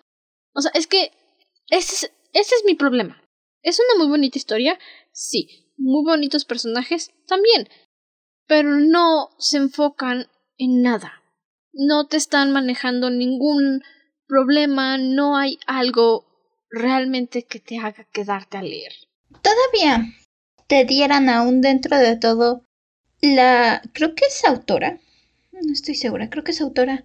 [0.54, 1.12] O sea, es que
[1.68, 3.22] ese es, ese es mi problema.
[3.62, 4.78] Es una muy bonita historia,
[5.12, 7.68] sí, muy bonitos personajes también,
[8.46, 11.22] pero no se enfocan en nada.
[11.72, 13.82] No te están manejando ningún
[14.26, 16.26] problema, no hay algo
[16.70, 18.92] realmente que te haga quedarte a leer.
[19.42, 20.12] Todavía
[20.66, 22.64] te dieran aún dentro de todo
[23.20, 23.82] la...
[23.92, 24.98] creo que es autora.
[25.52, 27.04] No estoy segura, creo que es autora.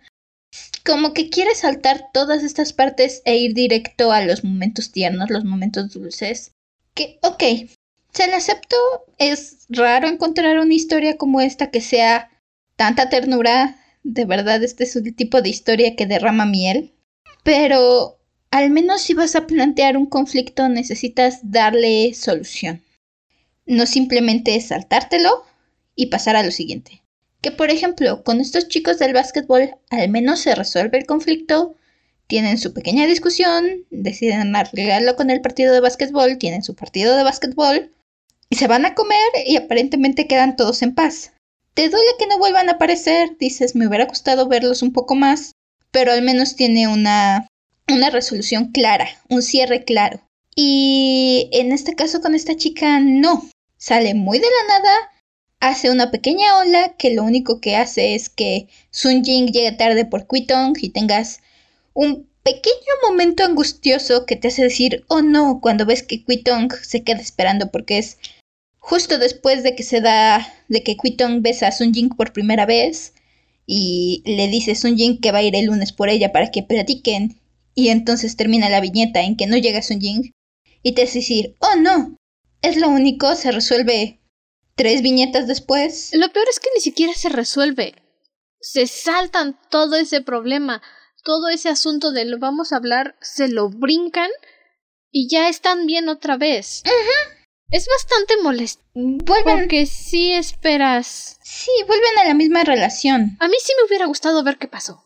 [0.85, 5.45] Como que quiere saltar todas estas partes e ir directo a los momentos tiernos, los
[5.45, 6.53] momentos dulces.
[6.93, 7.69] Que, ok,
[8.11, 8.75] se le acepto.
[9.17, 12.29] Es raro encontrar una historia como esta que sea
[12.75, 13.77] tanta ternura.
[14.03, 16.93] De verdad, este es el tipo de historia que derrama miel.
[17.43, 18.18] Pero
[18.51, 22.83] al menos si vas a plantear un conflicto necesitas darle solución.
[23.65, 25.45] No simplemente saltártelo
[25.95, 27.03] y pasar a lo siguiente.
[27.41, 31.75] Que por ejemplo, con estos chicos del básquetbol al menos se resuelve el conflicto,
[32.27, 37.23] tienen su pequeña discusión, deciden arreglarlo con el partido de básquetbol, tienen su partido de
[37.23, 37.91] básquetbol
[38.49, 41.33] y se van a comer y aparentemente quedan todos en paz.
[41.73, 45.53] Te duele que no vuelvan a aparecer, dices, me hubiera gustado verlos un poco más,
[45.91, 47.47] pero al menos tiene una
[47.89, 50.21] una resolución clara, un cierre claro.
[50.55, 54.93] Y en este caso con esta chica no, sale muy de la nada,
[55.59, 60.05] hace una pequeña ola que lo único que hace es que Sun Jing llegue tarde
[60.05, 61.41] por Quitong y tengas
[61.93, 67.03] un pequeño momento angustioso que te hace decir, oh no, cuando ves que Quitong se
[67.03, 68.17] queda esperando porque es
[68.79, 72.65] justo después de que se da, de que Quitong besa a Sun Jing por primera
[72.65, 73.13] vez
[73.65, 76.51] y le dice a Sun Jing que va a ir el lunes por ella para
[76.51, 77.39] que platiquen
[77.79, 80.33] y entonces termina la viñeta en que no llega Sun Jing
[80.83, 82.17] y te hace decir, oh no,
[82.61, 84.19] es lo único, se resuelve
[84.75, 86.09] tres viñetas después.
[86.13, 87.95] Lo peor es que ni siquiera se resuelve.
[88.59, 90.81] Se saltan todo ese problema,
[91.23, 94.29] todo ese asunto de lo vamos a hablar, se lo brincan
[95.09, 96.83] y ya están bien otra vez.
[97.71, 98.83] Es bastante molesto.
[98.93, 99.59] Vuelven.
[99.59, 101.39] Porque sí esperas.
[101.43, 103.37] Sí, vuelven a la misma relación.
[103.39, 105.05] A mí sí me hubiera gustado ver qué pasó.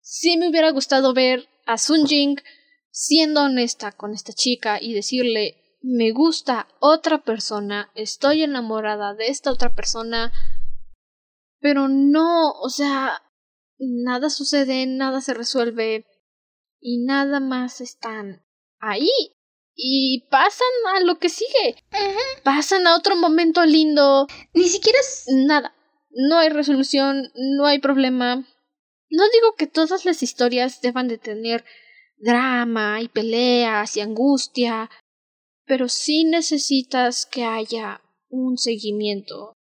[0.00, 2.40] Sí me hubiera gustado ver a Sun Jing
[2.90, 9.52] siendo honesta con esta chica y decirle me gusta otra persona, estoy enamorada de esta
[9.52, 10.32] otra persona,
[11.60, 13.22] pero no, o sea,
[13.78, 16.06] nada sucede, nada se resuelve
[16.80, 18.44] y nada más están
[18.80, 19.10] ahí
[19.74, 21.84] y pasan a lo que sigue.
[22.42, 24.26] Pasan a otro momento lindo.
[24.52, 25.72] Ni siquiera es nada.
[26.10, 28.44] No hay resolución, no hay problema.
[29.10, 31.64] No digo que todas las historias deban de tener
[32.16, 34.90] drama y peleas y angustia,
[35.64, 39.54] pero sí necesitas que haya un seguimiento.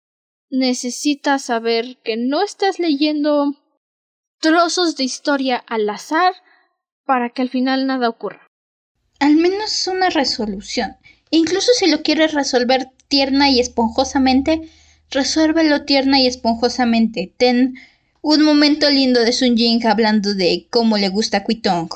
[0.50, 3.54] Necesitas saber que no estás leyendo
[4.40, 6.34] trozos de historia al azar
[7.04, 8.46] para que al final nada ocurra.
[9.18, 10.96] Al menos una resolución.
[11.30, 14.68] Incluso si lo quieres resolver tierna y esponjosamente,
[15.10, 17.32] resuélvelo tierna y esponjosamente.
[17.36, 17.74] Ten
[18.22, 21.90] un momento lindo de Sun Jing hablando de cómo le gusta Quitong.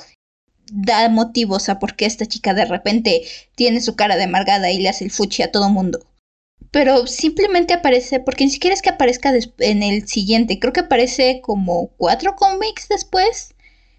[0.73, 3.23] Da motivos a por qué esta chica de repente
[3.57, 6.07] tiene su cara de amargada y le hace el fuchi a todo mundo.
[6.71, 11.41] Pero simplemente aparece, porque ni siquiera es que aparezca en el siguiente, creo que aparece
[11.43, 13.55] como cuatro cómics después.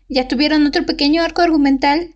[0.07, 2.15] Ya tuvieron otro pequeño arco argumental.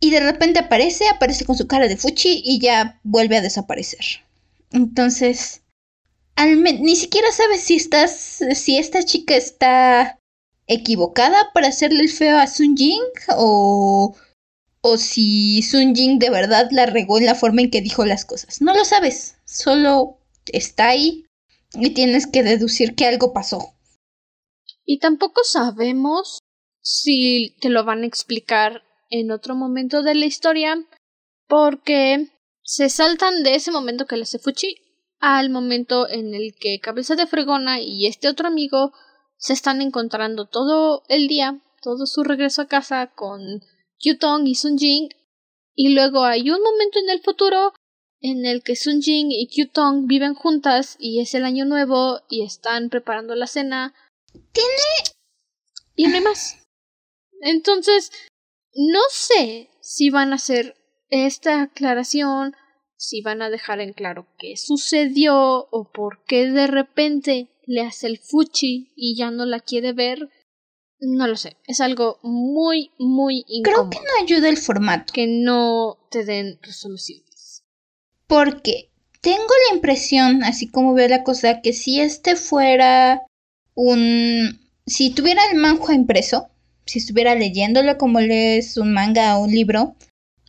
[0.00, 4.04] Y de repente aparece, aparece con su cara de fuchi y ya vuelve a desaparecer.
[4.72, 5.61] Entonces,
[6.36, 10.18] ni siquiera sabes si estás, si esta chica está
[10.66, 13.02] equivocada para hacerle el feo a Sun Jing
[13.36, 14.16] o,
[14.80, 18.24] o si Sun Jing de verdad la regó en la forma en que dijo las
[18.24, 18.60] cosas.
[18.60, 21.26] No lo sabes, solo está ahí
[21.74, 23.74] y tienes que deducir que algo pasó.
[24.84, 26.40] Y tampoco sabemos
[26.80, 30.76] si te lo van a explicar en otro momento de la historia
[31.46, 32.28] porque
[32.62, 34.81] se saltan de ese momento que le hace Fuchi
[35.22, 38.92] al momento en el que Cabeza de Fregona y este otro amigo
[39.36, 43.62] se están encontrando todo el día, todo su regreso a casa con
[44.00, 45.10] Yutong y Sun Jing,
[45.74, 47.72] y luego hay un momento en el futuro
[48.20, 52.44] en el que Sun Jing y Qtong viven juntas y es el año nuevo y
[52.44, 53.94] están preparando la cena.
[54.32, 55.16] Tiene.
[55.94, 56.58] Y no hay más.
[57.42, 58.10] Entonces,
[58.74, 60.74] no sé si van a hacer
[61.10, 62.56] esta aclaración
[63.02, 68.06] si van a dejar en claro qué sucedió o por qué de repente le hace
[68.06, 70.30] el fuchi y ya no la quiere ver.
[71.00, 73.90] No lo sé, es algo muy, muy incómodo.
[73.90, 75.12] Creo que no ayuda el formato.
[75.12, 77.64] Que no te den resoluciones.
[78.28, 83.22] Porque tengo la impresión, así como veo la cosa, que si este fuera
[83.74, 84.60] un...
[84.86, 86.50] Si tuviera el manhua impreso,
[86.86, 89.96] si estuviera leyéndolo como lees un manga o un libro,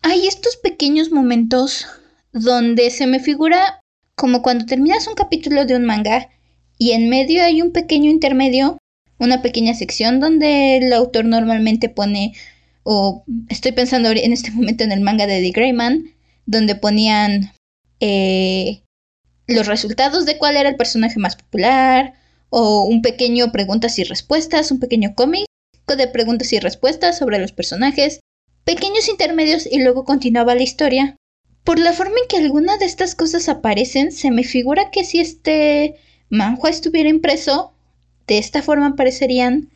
[0.03, 1.87] hay estos pequeños momentos
[2.33, 3.81] donde se me figura
[4.15, 6.29] como cuando terminas un capítulo de un manga
[6.77, 8.77] y en medio hay un pequeño intermedio,
[9.19, 12.33] una pequeña sección donde el autor normalmente pone,
[12.83, 16.11] o estoy pensando en este momento en el manga de The Greyman,
[16.45, 17.53] donde ponían
[17.99, 18.81] eh,
[19.47, 22.13] los resultados de cuál era el personaje más popular,
[22.49, 25.45] o un pequeño preguntas y respuestas, un pequeño cómic
[25.87, 28.19] de preguntas y respuestas sobre los personajes,
[28.63, 31.15] pequeños intermedios y luego continuaba la historia.
[31.63, 35.19] Por la forma en que algunas de estas cosas aparecen, se me figura que si
[35.19, 35.95] este
[36.29, 37.73] manhua estuviera impreso,
[38.27, 39.69] de esta forma aparecerían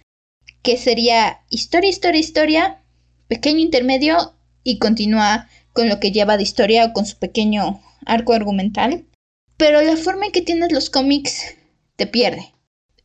[0.63, 2.81] que sería historia, historia, historia,
[3.27, 8.33] pequeño intermedio y continúa con lo que lleva de historia o con su pequeño arco
[8.33, 9.05] argumental.
[9.55, 11.55] Pero la forma en que tienes los cómics
[11.95, 12.53] te pierde.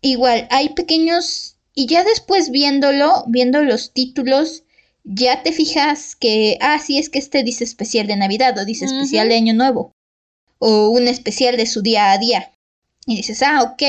[0.00, 1.56] Igual, hay pequeños...
[1.74, 4.64] Y ya después viéndolo, viendo los títulos,
[5.04, 8.84] ya te fijas que, ah, sí, es que este dice especial de Navidad o dice
[8.84, 9.92] especial de Año Nuevo
[10.58, 12.52] o un especial de su día a día.
[13.06, 13.82] Y dices, ah, ok,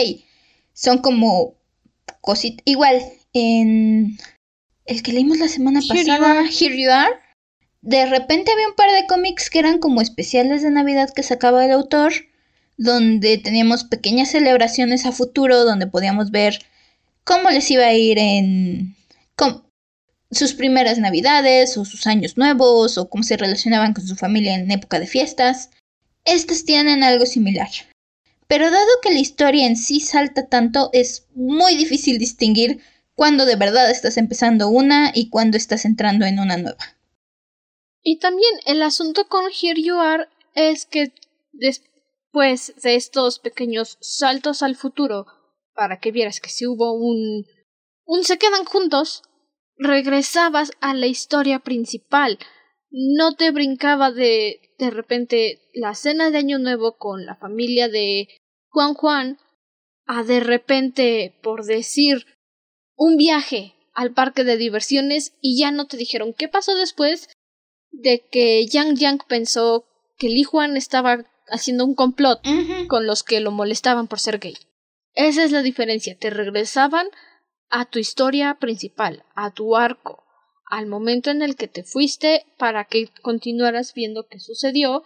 [0.73, 1.53] son como
[2.21, 2.63] cositas.
[2.65, 4.17] Igual, en
[4.85, 7.13] el que leímos la semana pasada, Here You Are,
[7.81, 11.63] de repente había un par de cómics que eran como especiales de Navidad que sacaba
[11.63, 12.13] el autor
[12.77, 16.65] donde teníamos pequeñas celebraciones a futuro, donde podíamos ver
[17.23, 18.95] cómo les iba a ir en
[20.35, 24.71] sus primeras navidades o sus años nuevos o cómo se relacionaban con su familia en
[24.71, 25.69] época de fiestas.
[26.25, 27.69] Estas tienen algo similar.
[28.47, 32.81] Pero dado que la historia en sí salta tanto, es muy difícil distinguir
[33.15, 36.97] cuándo de verdad estás empezando una y cuándo estás entrando en una nueva.
[38.03, 41.13] Y también el asunto con Here You Are es que
[42.31, 45.27] pues de estos pequeños saltos al futuro,
[45.73, 47.45] para que vieras que si hubo un
[48.05, 49.23] un se quedan juntos,
[49.77, 52.39] regresabas a la historia principal.
[52.89, 58.27] No te brincaba de de repente la cena de Año Nuevo con la familia de
[58.69, 59.37] Juan Juan
[60.05, 62.25] a de repente, por decir,
[62.95, 67.29] un viaje al parque de diversiones y ya no te dijeron qué pasó después
[67.91, 69.85] de que Yang Yang pensó
[70.17, 72.41] que Li Juan estaba haciendo un complot
[72.87, 74.57] con los que lo molestaban por ser gay.
[75.13, 76.17] Esa es la diferencia.
[76.17, 77.07] Te regresaban
[77.75, 80.23] a tu historia principal, a tu arco,
[80.69, 85.03] al momento en el que te fuiste para que continuaras viendo qué sucedió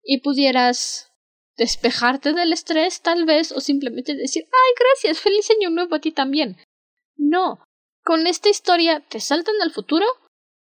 [0.00, 1.10] y pudieras
[1.56, 6.12] despejarte del estrés tal vez o simplemente decir ay gracias, feliz año nuevo a ti
[6.12, 6.56] también.
[7.16, 7.64] No,
[8.04, 10.06] con esta historia te saltan al futuro,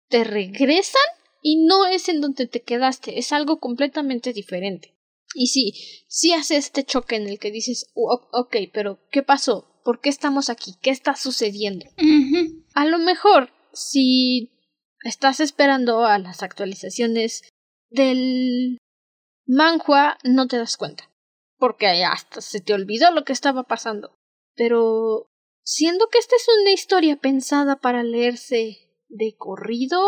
[0.10, 1.10] te regresan
[1.44, 4.98] y no es en donde te quedaste, es algo completamente diferente.
[5.36, 5.74] Y sí,
[6.08, 9.75] sí hace este choque en el que dices, ok, pero ¿qué pasó?
[9.86, 10.74] ¿Por qué estamos aquí?
[10.82, 11.86] ¿Qué está sucediendo?
[12.74, 14.52] A lo mejor, si
[15.04, 17.44] estás esperando a las actualizaciones
[17.92, 18.80] del
[19.46, 21.12] manhua, no te das cuenta.
[21.60, 24.18] Porque hasta se te olvidó lo que estaba pasando.
[24.56, 25.30] Pero,
[25.64, 30.02] siendo que esta es una historia pensada para leerse de corrido,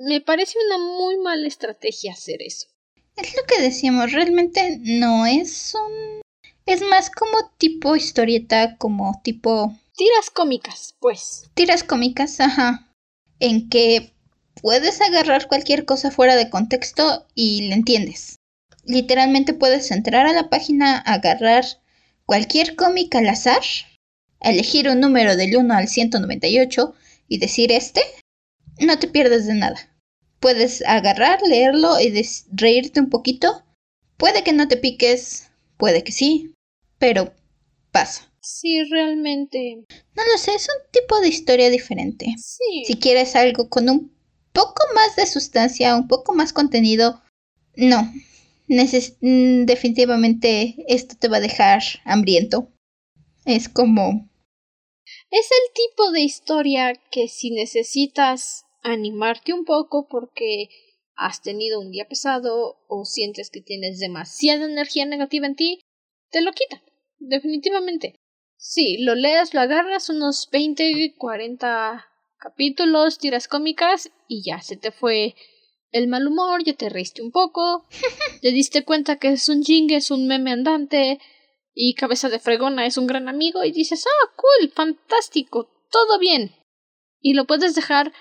[0.00, 2.68] me parece una muy mala estrategia hacer eso.
[3.16, 6.22] Es lo que decíamos, realmente no es un...
[6.68, 9.74] Es más como tipo historieta, como tipo...
[9.96, 11.48] Tiras cómicas, pues.
[11.54, 12.92] Tiras cómicas, ajá.
[13.40, 14.12] En que
[14.60, 18.36] puedes agarrar cualquier cosa fuera de contexto y le entiendes.
[18.84, 21.64] Literalmente puedes entrar a la página, agarrar
[22.26, 23.62] cualquier cómic al azar,
[24.40, 26.94] elegir un número del 1 al 198
[27.28, 28.02] y decir este,
[28.78, 29.88] no te pierdes de nada.
[30.38, 32.12] Puedes agarrar, leerlo y
[32.52, 33.64] reírte un poquito.
[34.18, 36.52] Puede que no te piques, puede que sí,
[36.98, 37.32] pero
[37.92, 38.30] pasa.
[38.40, 39.84] Sí, realmente.
[40.14, 42.26] No lo sé, es un tipo de historia diferente.
[42.38, 42.84] Sí.
[42.86, 44.16] Si quieres algo con un
[44.52, 47.22] poco más de sustancia, un poco más contenido,
[47.76, 48.12] no.
[48.68, 52.68] Mm, definitivamente esto te va a dejar hambriento.
[53.44, 54.28] Es como...
[55.30, 60.68] Es el tipo de historia que si necesitas animarte un poco porque
[61.16, 65.80] has tenido un día pesado o sientes que tienes demasiada energía negativa en ti,
[66.30, 66.82] te lo quita.
[67.18, 68.20] Definitivamente.
[68.56, 72.06] Sí, lo leas, lo agarras unos 20, 40
[72.38, 75.34] capítulos, tiras cómicas y ya se te fue
[75.90, 77.86] el mal humor, ya te reíste un poco,
[78.42, 81.20] te diste cuenta que es un jing, es un meme andante
[81.72, 86.52] y Cabeza de Fregona es un gran amigo y dices, ah, cool, fantástico, todo bien.
[87.20, 88.12] Y lo puedes dejar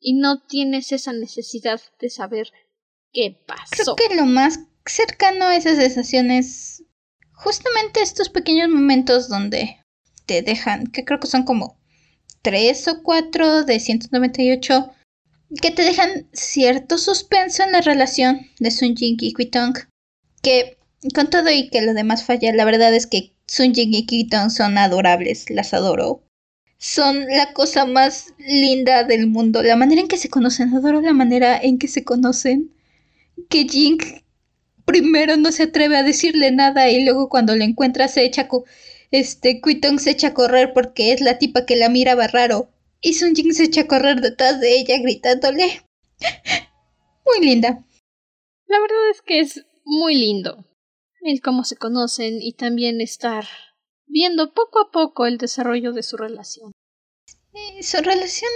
[0.00, 2.50] y no tienes esa necesidad de saber
[3.12, 3.94] qué pasó.
[3.94, 6.84] Creo que lo más cercano a esas sensaciones
[7.42, 9.78] justamente estos pequeños momentos donde
[10.26, 11.76] te dejan, que creo que son como
[12.42, 14.90] tres o cuatro de 198,
[15.60, 19.74] que te dejan cierto suspenso en la relación de Sun Jin y Quitong,
[20.42, 20.78] que
[21.14, 24.50] con todo y que lo demás falla, la verdad es que Sun Jin y Quitong
[24.50, 26.22] son adorables, las adoro
[26.82, 29.62] son la cosa más linda del mundo.
[29.62, 32.72] La manera en que se conocen, adoro la manera en que se conocen.
[33.48, 34.02] Que Jink
[34.84, 38.48] primero no se atreve a decirle nada y luego cuando la encuentra se echa
[39.10, 42.70] este Kuitong se echa a correr porque es la tipa que la miraba raro
[43.00, 45.82] y Sun Jin se echa a correr detrás de ella gritándole.
[47.26, 47.84] Muy linda.
[48.66, 50.64] La verdad es que es muy lindo
[51.20, 53.44] el cómo se conocen y también estar
[54.06, 56.72] viendo poco a poco el desarrollo de su relación.
[57.52, 58.50] Eh, su relación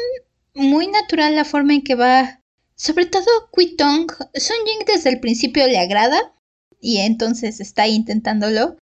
[0.55, 2.41] muy natural, la forma en que va.
[2.77, 6.35] Sobre todo Kuitong, Sun Jing desde el principio le agrada
[6.81, 8.77] y entonces está intentándolo.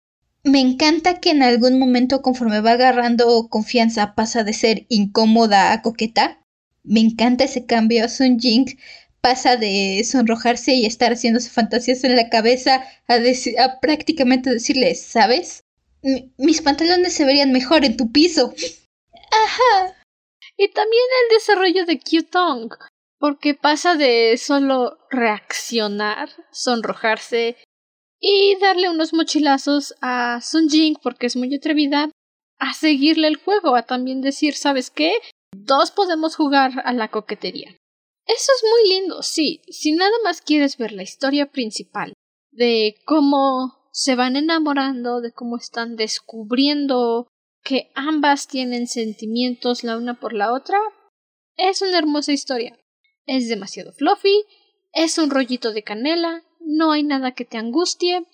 [0.43, 5.81] Me encanta que en algún momento conforme va agarrando confianza pasa de ser incómoda a
[5.81, 6.43] coqueta.
[6.83, 8.07] Me encanta ese cambio.
[8.09, 8.77] Sun Jing
[9.19, 15.63] pasa de sonrojarse y estar haciéndose fantasías en la cabeza a, a prácticamente decirle, ¿sabes?
[16.37, 18.53] mis pantalones se verían mejor en tu piso.
[19.31, 19.95] Ajá.
[20.57, 22.73] Y también el desarrollo de Q-Tong,
[23.22, 27.55] porque pasa de solo reaccionar, sonrojarse
[28.19, 32.09] y darle unos mochilazos a Sun Jing porque es muy atrevida,
[32.57, 35.13] a seguirle el juego, a también decir, ¿sabes qué?
[35.55, 37.69] Dos podemos jugar a la coquetería.
[38.26, 39.61] Eso es muy lindo, sí.
[39.69, 42.13] Si nada más quieres ver la historia principal
[42.51, 47.28] de cómo se van enamorando, de cómo están descubriendo
[47.63, 50.80] que ambas tienen sentimientos la una por la otra,
[51.55, 52.80] es una hermosa historia.
[53.26, 54.45] Es demasiado fluffy,
[54.93, 58.26] es un rollito de canela, no hay nada que te angustie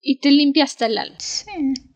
[0.00, 1.16] y te limpia hasta el alma.
[1.18, 1.50] Sí,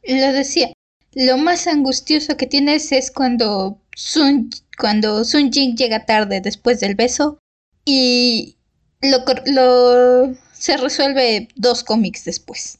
[0.07, 0.72] lo decía.
[1.12, 6.95] Lo más angustioso que tienes es cuando Sun, cuando Sun Jing llega tarde después del
[6.95, 7.39] beso
[7.85, 8.57] y
[9.01, 12.79] lo, lo se resuelve dos cómics después.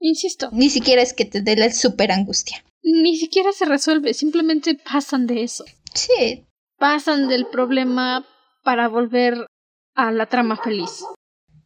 [0.00, 0.50] Insisto.
[0.52, 2.64] Ni siquiera es que te dé la super angustia.
[2.82, 5.64] Ni siquiera se resuelve, simplemente pasan de eso.
[5.94, 6.44] Sí.
[6.78, 8.26] Pasan del problema
[8.66, 9.46] para volver
[9.94, 11.04] a la trama feliz.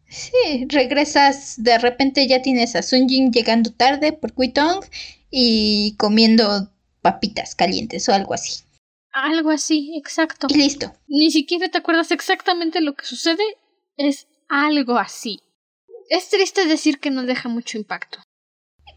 [0.07, 4.85] Sí, regresas, de repente ya tienes a Sun Jin llegando tarde por Kuitong
[5.31, 6.71] y comiendo
[7.01, 8.65] papitas calientes o algo así.
[9.13, 10.47] Algo así, exacto.
[10.51, 10.93] Y listo.
[11.09, 13.45] Ni siquiera te acuerdas exactamente lo que sucede,
[13.97, 15.41] es algo así.
[16.11, 18.19] Es triste decir que no deja mucho impacto.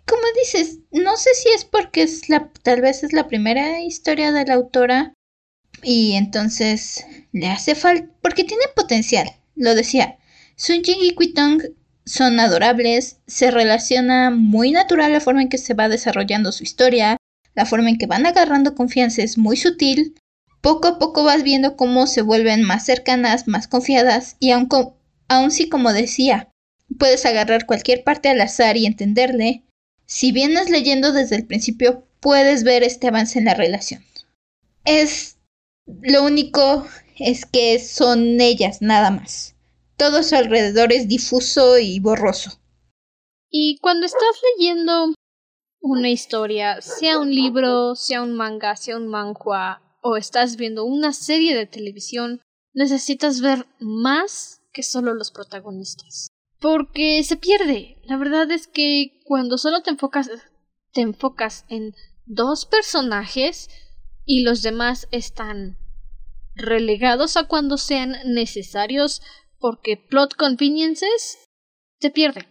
[0.05, 4.33] Como dices, no sé si es porque es la, tal vez es la primera historia
[4.33, 5.13] de la autora
[5.83, 10.17] y entonces le hace falta, porque tiene potencial, lo decía.
[10.55, 11.61] Sun Jing y Kuitong
[12.05, 17.17] son adorables, se relaciona muy natural la forma en que se va desarrollando su historia,
[17.55, 20.15] la forma en que van agarrando confianza es muy sutil.
[20.61, 24.69] Poco a poco vas viendo cómo se vuelven más cercanas, más confiadas y aun,
[25.27, 26.49] aun si como decía,
[26.97, 29.63] Puedes agarrar cualquier parte al azar y entenderle.
[30.05, 34.03] Si vienes leyendo desde el principio, puedes ver este avance en la relación.
[34.85, 35.32] Es
[35.85, 39.55] lo único es que son ellas nada más.
[39.97, 42.59] Todo su alrededor es difuso y borroso.
[43.49, 45.13] Y cuando estás leyendo
[45.81, 51.13] una historia, sea un libro, sea un manga, sea un manhua, o estás viendo una
[51.13, 52.41] serie de televisión,
[52.73, 57.97] necesitas ver más que solo los protagonistas porque se pierde.
[58.05, 60.31] La verdad es que cuando solo te enfocas
[60.93, 61.93] te enfocas en
[62.25, 63.67] dos personajes
[64.25, 65.77] y los demás están
[66.55, 69.21] relegados a cuando sean necesarios
[69.57, 71.39] porque plot conveniences
[71.99, 72.47] te pierde.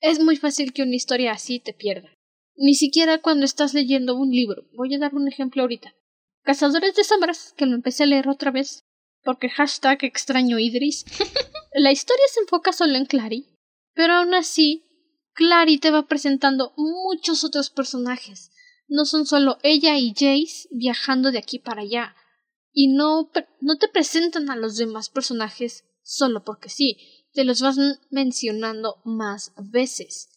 [0.00, 2.10] Es muy fácil que una historia así te pierda.
[2.56, 4.64] Ni siquiera cuando estás leyendo un libro.
[4.76, 5.94] Voy a dar un ejemplo ahorita.
[6.42, 8.84] Cazadores de sombras, que lo empecé a leer otra vez,
[9.22, 11.04] porque hashtag extraño Idris.
[11.72, 13.46] La historia se enfoca solo en Clary,
[13.94, 14.84] pero aún así,
[15.34, 18.51] Clary te va presentando muchos otros personajes.
[18.92, 22.14] No son solo ella y Jace viajando de aquí para allá.
[22.74, 23.30] Y no,
[23.60, 26.98] no te presentan a los demás personajes solo porque sí,
[27.32, 27.78] te los vas
[28.10, 30.28] mencionando más veces.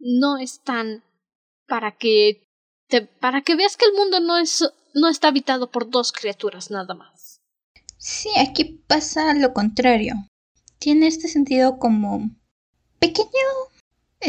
[0.00, 1.04] No están
[1.68, 2.48] para que
[2.88, 6.72] te, para que veas que el mundo no es no está habitado por dos criaturas
[6.72, 7.42] nada más.
[7.96, 10.14] Sí, aquí pasa lo contrario.
[10.80, 12.28] Tiene este sentido como
[12.98, 13.30] pequeño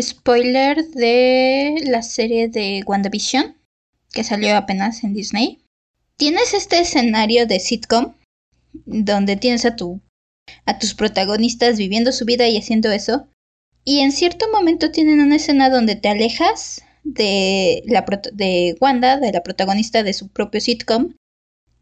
[0.01, 3.55] spoiler de la serie de WandaVision
[4.11, 5.59] que salió apenas en Disney.
[6.17, 8.13] Tienes este escenario de sitcom
[8.85, 10.01] donde tienes a tu
[10.65, 13.27] a tus protagonistas viviendo su vida y haciendo eso.
[13.83, 19.31] Y en cierto momento tienen una escena donde te alejas de la de Wanda, de
[19.31, 21.13] la protagonista de su propio sitcom,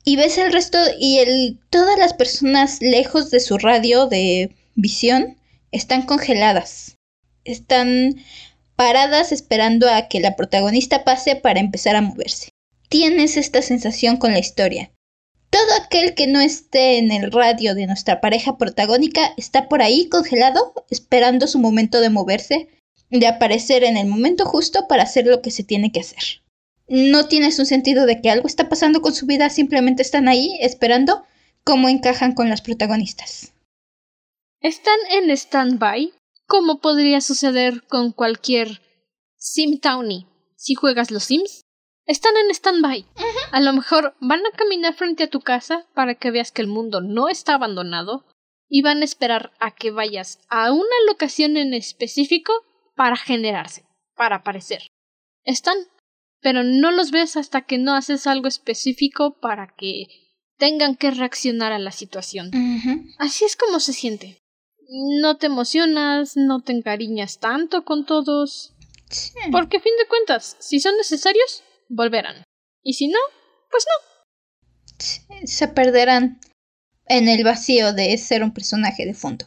[0.03, 5.37] y ves el resto y el, todas las personas lejos de su radio de visión
[5.71, 6.97] están congeladas.
[7.45, 8.15] Están
[8.75, 12.49] paradas esperando a que la protagonista pase para empezar a moverse.
[12.89, 14.91] Tienes esta sensación con la historia.
[15.53, 20.09] todo aquel que no esté en el radio de nuestra pareja protagónica está por ahí
[20.09, 22.69] congelado, esperando su momento de moverse,
[23.11, 26.41] de aparecer en el momento justo para hacer lo que se tiene que hacer.
[26.87, 30.57] No tienes un sentido de que algo está pasando con su vida, simplemente están ahí
[30.59, 31.23] esperando
[31.63, 33.53] cómo encajan con las protagonistas.
[34.59, 36.13] Están en stand-by,
[36.53, 38.79] como podría suceder con cualquier
[39.37, 41.65] Sim Townie si juegas los Sims.
[42.05, 43.07] Están en stand-by.
[43.51, 46.67] A lo mejor van a caminar frente a tu casa para que veas que el
[46.67, 48.27] mundo no está abandonado
[48.69, 52.53] y van a esperar a que vayas a una locación en específico
[52.95, 54.83] para generarse, para aparecer.
[55.45, 55.77] Están,
[56.39, 60.05] pero no los ves hasta que no haces algo específico para que
[60.59, 62.51] tengan que reaccionar a la situación.
[63.17, 64.42] Así es como se siente.
[64.89, 68.73] No te emocionas, no te encariñas tanto con todos.
[69.51, 72.43] Porque a fin de cuentas, si son necesarios, volverán.
[72.81, 73.19] Y si no,
[73.69, 75.47] pues no.
[75.47, 76.39] Se perderán
[77.05, 79.45] en el vacío de ser un personaje de fondo.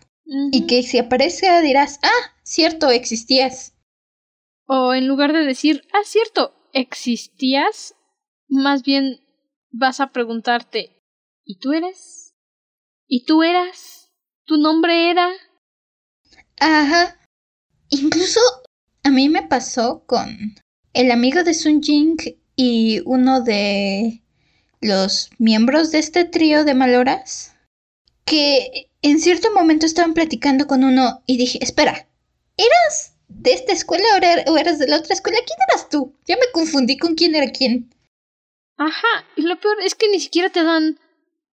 [0.50, 3.74] Y que si aparece dirás, ah, cierto, existías.
[4.66, 7.94] O en lugar de decir, ah, cierto, existías,
[8.48, 9.20] más bien
[9.70, 11.00] vas a preguntarte,
[11.44, 12.34] ¿y tú eres?
[13.06, 14.05] ¿Y tú eras?
[14.46, 15.28] ¿Tu nombre era?
[16.60, 17.18] Ajá.
[17.90, 18.40] Incluso
[19.02, 20.54] a mí me pasó con
[20.92, 22.16] el amigo de Sun Jing
[22.54, 24.22] y uno de
[24.80, 27.56] los miembros de este trío de maloras
[28.24, 32.08] que en cierto momento estaban platicando con uno y dije, espera,
[32.56, 34.04] ¿eras de esta escuela
[34.46, 35.38] o eras de la otra escuela?
[35.44, 36.14] ¿Quién eras tú?
[36.24, 37.92] Ya me confundí con quién era quién.
[38.76, 41.00] Ajá, y lo peor es que ni siquiera te dan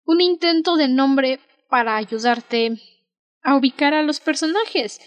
[0.05, 2.79] un intento de nombre para ayudarte
[3.43, 5.01] a ubicar a los personajes.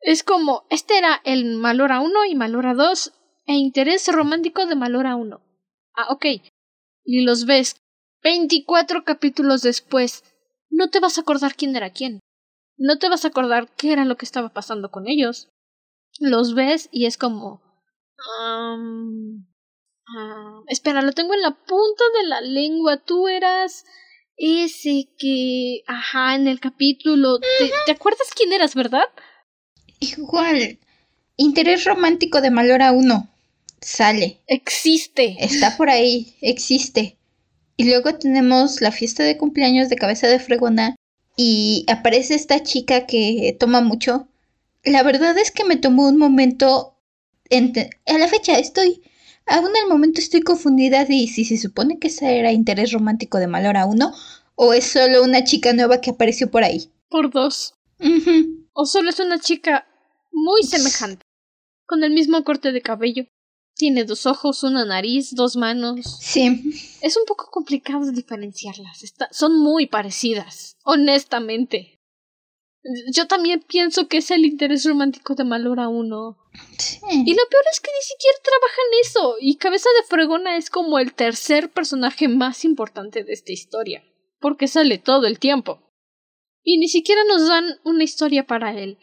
[0.00, 3.12] Es como, este era el Malora 1 y Malora 2
[3.46, 5.40] e interés romántico de Malora 1.
[5.94, 6.26] Ah, ok.
[7.04, 7.76] Y los ves
[8.22, 10.24] 24 capítulos después.
[10.70, 12.20] No te vas a acordar quién era quién.
[12.76, 15.50] No te vas a acordar qué era lo que estaba pasando con ellos.
[16.18, 17.62] Los ves y es como...
[18.40, 19.46] Um,
[20.68, 22.96] espera, lo tengo en la punta de la lengua.
[22.98, 23.84] Tú eras
[24.42, 25.82] ese que...
[25.86, 27.38] Ajá, en el capítulo...
[27.38, 29.04] ¿Te, ¿te acuerdas quién eras, verdad?
[30.00, 30.78] Igual.
[31.36, 33.32] Interés romántico de Malora 1
[33.82, 34.40] sale.
[34.46, 35.36] Existe.
[35.40, 37.18] Está por ahí, existe.
[37.76, 40.96] Y luego tenemos la fiesta de cumpleaños de cabeza de fregona
[41.36, 44.28] y aparece esta chica que toma mucho.
[44.84, 46.96] La verdad es que me tomó un momento...
[47.50, 49.02] A la fecha estoy...
[49.46, 53.46] Aún al momento estoy confundida de si se supone que ese era interés romántico de
[53.48, 54.12] Malora 1
[54.54, 56.90] o es solo una chica nueva que apareció por ahí.
[57.08, 57.74] Por dos.
[58.72, 59.86] O solo es una chica
[60.32, 61.22] muy semejante,
[61.86, 63.24] con el mismo corte de cabello,
[63.74, 66.18] tiene dos ojos, una nariz, dos manos.
[66.20, 66.62] Sí.
[67.00, 69.02] Es un poco complicado diferenciarlas.
[69.30, 72.00] son muy parecidas, honestamente.
[73.12, 76.36] Yo también pienso que es el interés romántico de Malora 1.
[77.10, 79.36] Y lo peor es que ni siquiera trabaja en eso.
[79.40, 84.04] Y Cabeza de Fregona es como el tercer personaje más importante de esta historia.
[84.40, 85.80] Porque sale todo el tiempo.
[86.62, 88.98] Y ni siquiera nos dan una historia para él.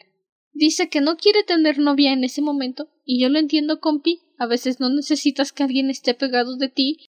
[0.52, 4.46] Dice que no quiere tener novia en ese momento, y yo lo entiendo, compi, a
[4.46, 7.10] veces no necesitas que alguien esté pegado de ti,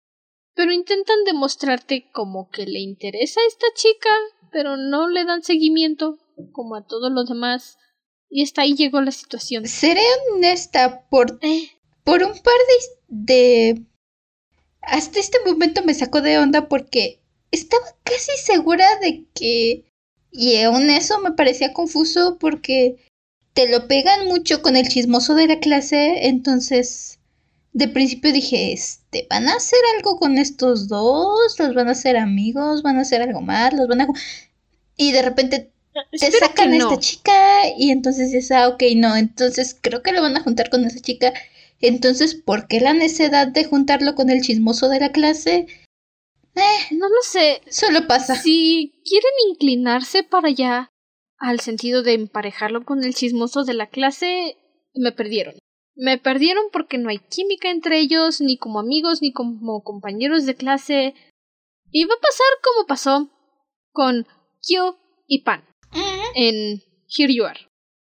[0.54, 4.08] pero intentan demostrarte como que le interesa a esta chica,
[4.52, 6.18] pero no le dan seguimiento,
[6.52, 7.76] como a todos los demás,
[8.28, 9.66] y hasta ahí llegó la situación.
[9.66, 10.02] Seré
[10.32, 11.70] honesta, por, eh.
[12.04, 12.54] por un par
[13.08, 13.82] de, de...
[14.82, 17.20] Hasta este momento me sacó de onda porque
[17.50, 19.84] estaba casi segura de que...
[20.30, 22.96] Y aún eso me parecía confuso porque
[23.54, 27.20] te lo pegan mucho con el chismoso de la clase, entonces
[27.72, 31.58] de principio dije, este, ¿van a hacer algo con estos dos?
[31.58, 32.82] ¿Los van a hacer amigos?
[32.82, 33.72] ¿Van a hacer algo más?
[33.72, 34.08] ¿Los van a...?
[34.96, 35.72] Y de repente
[36.10, 40.22] te sacan a esta chica y entonces dices, ah, ok, no, entonces creo que lo
[40.22, 41.32] van a juntar con esa chica.
[41.80, 45.66] Entonces, ¿por qué la necesidad de juntarlo con el chismoso de la clase?
[46.54, 47.60] Eh, no lo sé.
[47.68, 48.34] Solo pasa.
[48.36, 50.88] Si quieren inclinarse para allá,
[51.38, 54.56] al sentido de emparejarlo con el chismoso de la clase,
[54.94, 55.54] me perdieron.
[55.94, 60.54] Me perdieron porque no hay química entre ellos, ni como amigos, ni como compañeros de
[60.54, 61.14] clase.
[61.90, 63.30] Y va a pasar como pasó
[63.92, 64.26] con
[64.60, 65.64] Kyo y Pan
[66.34, 67.60] en Here You Are.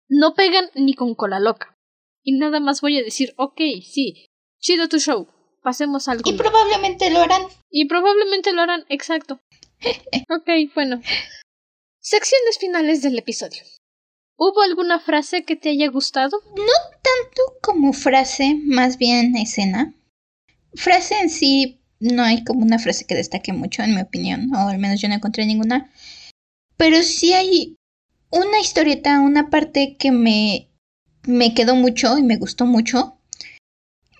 [0.08, 1.78] No pegan ni con cola loca.
[2.22, 5.28] Y nada más voy a decir, ok, sí, chido tu show,
[5.62, 6.30] pasemos algo.
[6.30, 7.42] Y probablemente lo harán.
[7.70, 9.40] Y probablemente lo harán, exacto.
[10.30, 11.02] ok, bueno.
[12.00, 13.62] Secciones finales del episodio.
[14.36, 16.40] ¿Hubo alguna frase que te haya gustado?
[16.56, 16.72] No
[17.02, 19.94] tanto como frase, más bien escena.
[20.74, 24.68] Frase en sí, no hay como una frase que destaque mucho, en mi opinión, o
[24.68, 25.90] al menos yo no encontré ninguna.
[26.76, 27.76] Pero sí hay
[28.30, 30.68] una historieta, una parte que me,
[31.22, 33.18] me quedó mucho y me gustó mucho,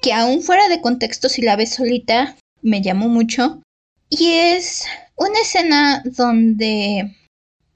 [0.01, 3.63] que aún fuera de contexto, si la ves solita, me llamó mucho.
[4.09, 4.85] Y es
[5.17, 7.17] una escena donde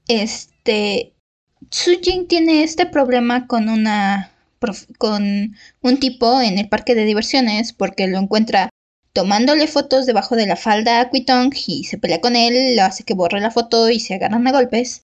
[0.07, 1.13] este
[1.69, 4.31] Sujin tiene este problema con una
[4.97, 8.68] con un tipo en el parque de diversiones porque lo encuentra
[9.13, 13.03] tomándole fotos debajo de la falda a Quitong y se pelea con él, lo hace
[13.03, 15.03] que borre la foto y se agarran a golpes.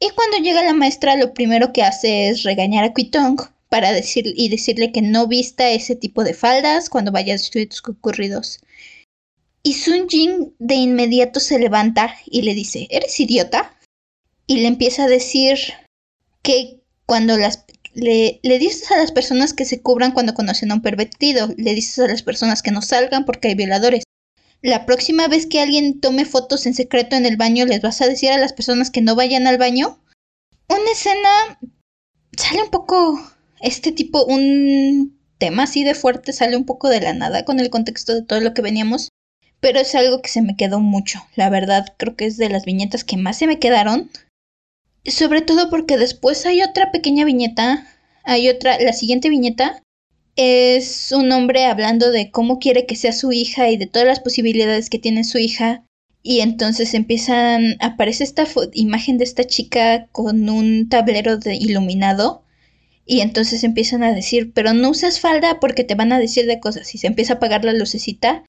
[0.00, 3.38] Y cuando llega la maestra lo primero que hace es regañar a Quitong
[3.68, 7.82] para decir y decirle que no vista ese tipo de faldas cuando vaya a estudios
[7.82, 8.60] concurridos.
[9.62, 13.74] Y Sun Jin de inmediato se levanta y le dice, ¿eres idiota?
[14.46, 15.58] Y le empieza a decir
[16.42, 17.64] que cuando las
[17.94, 21.98] le, dices a las personas que se cubran cuando conocen a un pervertido, le dices
[22.00, 24.04] a las personas que no salgan porque hay violadores.
[24.62, 28.06] La próxima vez que alguien tome fotos en secreto en el baño, les vas a
[28.06, 30.00] decir a las personas que no vayan al baño.
[30.68, 31.58] Una escena
[32.36, 33.20] sale un poco
[33.60, 37.70] este tipo, un tema así de fuerte, sale un poco de la nada con el
[37.70, 39.10] contexto de todo lo que veníamos,
[39.60, 41.20] pero es algo que se me quedó mucho.
[41.36, 44.10] La verdad, creo que es de las viñetas que más se me quedaron.
[45.06, 47.86] Sobre todo porque después hay otra pequeña viñeta,
[48.24, 49.82] hay otra, la siguiente viñeta
[50.36, 54.20] es un hombre hablando de cómo quiere que sea su hija y de todas las
[54.20, 55.84] posibilidades que tiene su hija.
[56.22, 62.42] Y entonces empiezan, aparece esta imagen de esta chica con un tablero de iluminado.
[63.06, 66.60] Y entonces empiezan a decir, pero no uses falda porque te van a decir de
[66.60, 66.94] cosas.
[66.94, 68.44] Y se empieza a apagar la lucecita.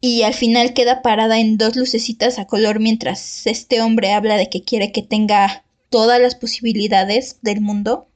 [0.00, 4.48] Y al final queda parada en dos lucecitas a color mientras este hombre habla de
[4.48, 8.08] que quiere que tenga todas las posibilidades del mundo.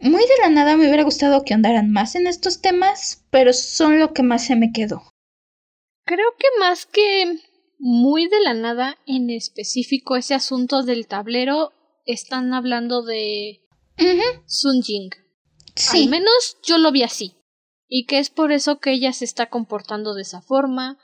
[0.00, 3.98] Muy de la nada me hubiera gustado que andaran más en estos temas, pero son
[3.98, 5.02] lo que más se me quedó.
[6.04, 7.38] Creo que más que
[7.78, 11.72] muy de la nada en específico ese asunto del tablero,
[12.04, 13.62] están hablando de
[14.46, 15.10] Sun Jing.
[15.74, 16.04] Sí.
[16.04, 17.36] Al menos yo lo vi así.
[17.88, 20.98] Y que es por eso que ella se está comportando de esa forma,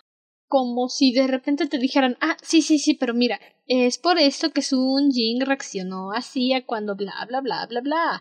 [0.51, 4.51] como si de repente te dijeran, ah, sí, sí, sí, pero mira, es por esto
[4.51, 8.21] que Sun Jing reaccionó así a cuando bla, bla, bla, bla, bla.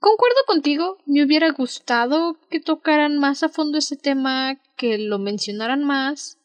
[0.00, 5.84] Concuerdo contigo, me hubiera gustado que tocaran más a fondo ese tema, que lo mencionaran
[5.84, 6.38] más,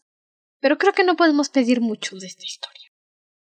[0.59, 2.91] pero creo que no podemos pedir mucho de esta historia.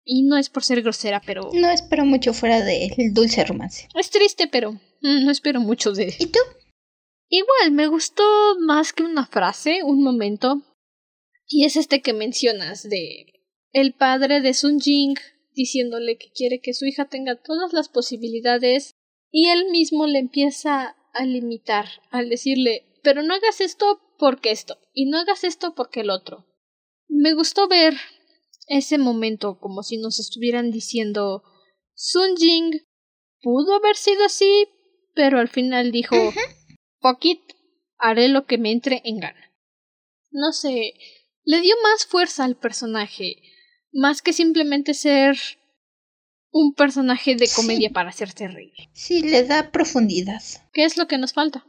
[0.03, 1.49] Y no es por ser grosera, pero...
[1.53, 3.87] No espero mucho fuera del dulce romance.
[3.95, 6.13] Es triste, pero no espero mucho de...
[6.19, 6.39] ¿Y tú?
[7.29, 8.23] Igual, me gustó
[8.59, 10.61] más que una frase, un momento,
[11.53, 13.27] y es este que mencionas de
[13.71, 15.15] el padre de Sun Jing
[15.53, 18.95] diciéndole que quiere que su hija tenga todas las posibilidades
[19.31, 24.79] y él mismo le empieza a limitar al decirle pero no hagas esto porque esto
[24.93, 26.47] y no hagas esto porque el otro.
[27.07, 27.93] Me gustó ver
[28.67, 31.43] ese momento como si nos estuvieran diciendo
[31.93, 32.79] Sun Jing
[33.41, 34.67] pudo haber sido así,
[35.13, 36.15] pero al final dijo
[37.01, 37.41] Fuck it,
[37.97, 39.53] haré lo que me entre en gana.
[40.31, 40.93] No sé,
[41.45, 43.37] le dio más fuerza al personaje,
[43.91, 45.37] más que simplemente ser
[46.51, 48.73] un personaje de comedia para hacerte reír.
[48.93, 50.41] Sí, le da profundidad.
[50.71, 51.65] ¿Qué es lo que nos falta?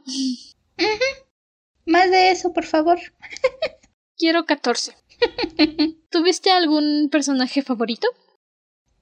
[1.85, 2.99] Más de eso, por favor.
[4.17, 4.93] Quiero 14.
[6.09, 8.07] ¿Tuviste algún personaje favorito?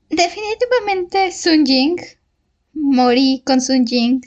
[0.09, 1.99] Definitivamente Sun Jing.
[2.73, 4.21] Morí con Sun Jing.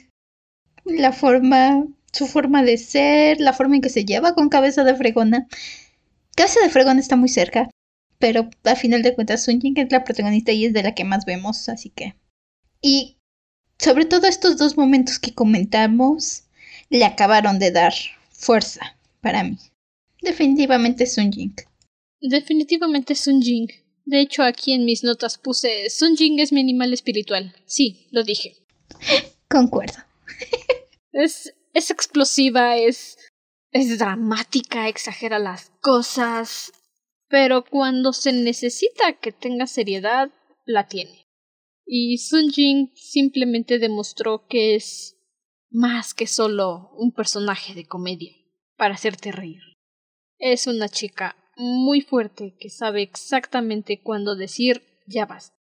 [0.84, 4.94] La forma, su forma de ser, la forma en que se lleva con cabeza de
[4.94, 5.48] fregona.
[6.36, 7.70] Casa de Fregón está muy cerca,
[8.18, 11.04] pero a final de cuentas Sun Jing es la protagonista y es de la que
[11.04, 12.14] más vemos, así que...
[12.82, 13.16] Y
[13.78, 16.44] sobre todo estos dos momentos que comentamos
[16.90, 17.94] le acabaron de dar
[18.30, 19.56] fuerza para mí.
[20.20, 21.54] Definitivamente Sun Jing.
[22.20, 23.68] Definitivamente Sun Jing.
[24.04, 27.54] De hecho, aquí en mis notas puse Sun Jing es mi animal espiritual.
[27.64, 28.56] Sí, lo dije.
[29.48, 29.98] Concuerdo.
[31.12, 33.16] es, es explosiva, es
[33.70, 36.72] es dramática, exagera las cosas,
[37.28, 40.30] pero cuando se necesita que tenga seriedad,
[40.64, 41.26] la tiene.
[41.84, 45.16] Y Sun Jin simplemente demostró que es
[45.70, 48.32] más que solo un personaje de comedia
[48.76, 49.60] para hacerte reír.
[50.38, 55.56] Es una chica muy fuerte que sabe exactamente cuándo decir ya basta.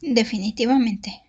[0.00, 1.22] Definitivamente.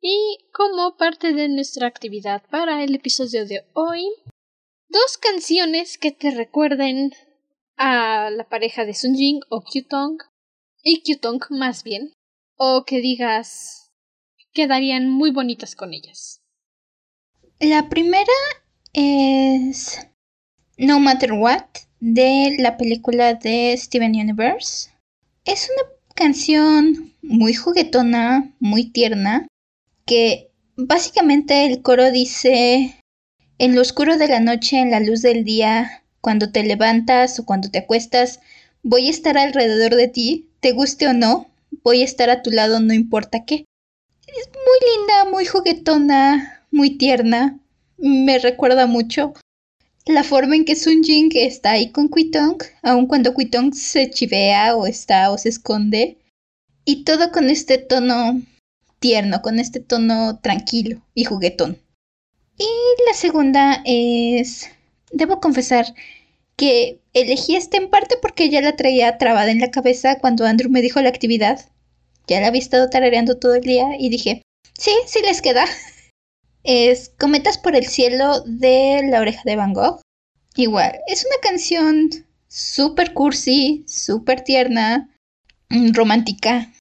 [0.00, 4.04] Y como parte de nuestra actividad para el episodio de hoy,
[4.88, 7.12] dos canciones que te recuerden
[7.76, 10.18] a la pareja de Sunjin o Kyutong
[10.82, 12.12] y Kyutong más bien
[12.56, 13.92] o que digas
[14.52, 16.40] quedarían muy bonitas con ellas.
[17.60, 18.32] La primera
[18.94, 20.06] es
[20.78, 21.66] No Matter What
[22.00, 24.90] de la película de Steven Universe.
[25.44, 29.46] Es una canción muy juguetona, muy tierna,
[30.06, 33.00] que básicamente el coro dice,
[33.58, 37.46] en lo oscuro de la noche, en la luz del día, cuando te levantas o
[37.46, 38.40] cuando te acuestas,
[38.82, 41.48] voy a estar alrededor de ti, te guste o no,
[41.82, 43.64] voy a estar a tu lado no importa qué.
[44.26, 47.58] Es muy linda, muy juguetona, muy tierna.
[47.96, 49.32] Me recuerda mucho
[50.04, 54.76] la forma en que Sun Jing está ahí con Quitong, aun cuando Quitong se chivea
[54.76, 56.18] o está o se esconde.
[56.84, 58.40] Y todo con este tono
[59.00, 61.78] tierno, con este tono tranquilo y juguetón.
[62.58, 62.68] Y
[63.06, 64.70] la segunda es,
[65.10, 65.94] debo confesar
[66.56, 70.70] que elegí esta en parte porque ya la traía trabada en la cabeza cuando Andrew
[70.70, 71.68] me dijo la actividad.
[72.26, 74.42] Ya la había estado tarareando todo el día y dije,
[74.78, 75.66] sí, sí les queda.
[76.68, 80.00] Es Cometas por el cielo de La oreja de Van Gogh.
[80.56, 82.10] Igual, es una canción
[82.48, 85.14] súper cursi, súper tierna,
[85.68, 86.72] mm, romántica.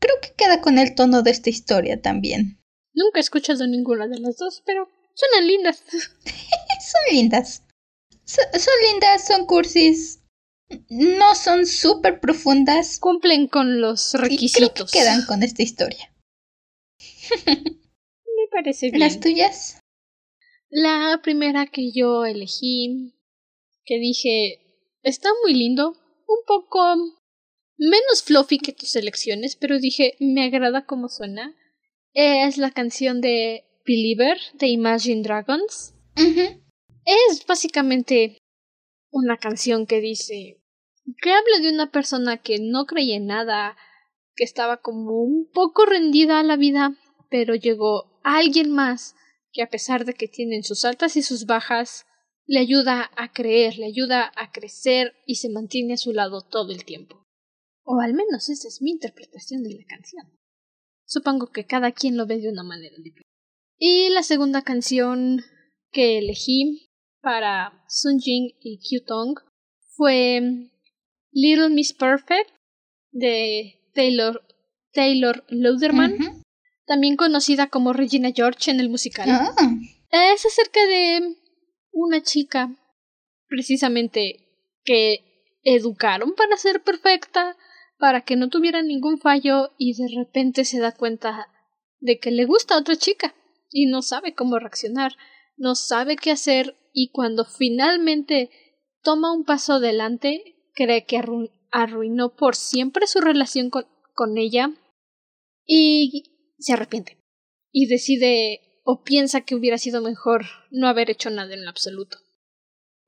[0.00, 2.58] Creo que queda con el tono de esta historia también.
[2.92, 4.88] Nunca he escuchado ninguna de las dos, pero
[5.20, 5.82] suenan lindas.
[5.92, 7.62] son lindas.
[8.24, 10.20] son lindas, son cursis.
[10.88, 12.98] No son súper profundas.
[12.98, 14.50] Cumplen con los requisitos.
[14.50, 16.14] Y creo que quedan con esta historia.
[18.50, 19.00] parece bien.
[19.00, 19.80] ¿Las tuyas?
[20.68, 23.14] La primera que yo elegí,
[23.84, 24.60] que dije,
[25.02, 25.96] está muy lindo,
[26.26, 26.96] un poco
[27.76, 31.56] menos fluffy que tus elecciones, pero dije, me agrada cómo suena,
[32.12, 35.94] es la canción de Believer de Imagine Dragons.
[36.16, 38.38] Es básicamente
[39.10, 40.60] una canción que dice,
[41.20, 43.76] que habla de una persona que no creía en nada,
[44.36, 46.96] que estaba como un poco rendida a la vida,
[47.30, 49.16] pero llegó alguien más
[49.52, 52.06] que a pesar de que tienen sus altas y sus bajas,
[52.46, 56.72] le ayuda a creer, le ayuda a crecer y se mantiene a su lado todo
[56.72, 57.26] el tiempo.
[57.84, 60.38] O al menos esa es mi interpretación de la canción.
[61.04, 63.29] Supongo que cada quien lo ve de una manera diferente.
[63.82, 65.42] Y la segunda canción
[65.90, 66.90] que elegí
[67.22, 69.38] para Sun Jing y Tong
[69.96, 70.68] fue
[71.32, 72.50] Little Miss Perfect
[73.10, 74.46] de Taylor,
[74.92, 76.42] Taylor Lauderman
[76.84, 79.30] también conocida como Regina George en el musical.
[80.10, 81.36] Es acerca de
[81.90, 82.76] una chica,
[83.48, 84.46] precisamente,
[84.84, 87.56] que educaron para ser perfecta,
[87.98, 91.48] para que no tuviera ningún fallo y de repente se da cuenta
[91.98, 93.34] de que le gusta a otra chica
[93.70, 95.16] y no sabe cómo reaccionar,
[95.56, 98.50] no sabe qué hacer y cuando finalmente
[99.02, 101.22] toma un paso adelante cree que
[101.70, 104.72] arruinó por siempre su relación con, con ella
[105.64, 107.18] y se arrepiente
[107.70, 112.18] y decide o piensa que hubiera sido mejor no haber hecho nada en lo absoluto.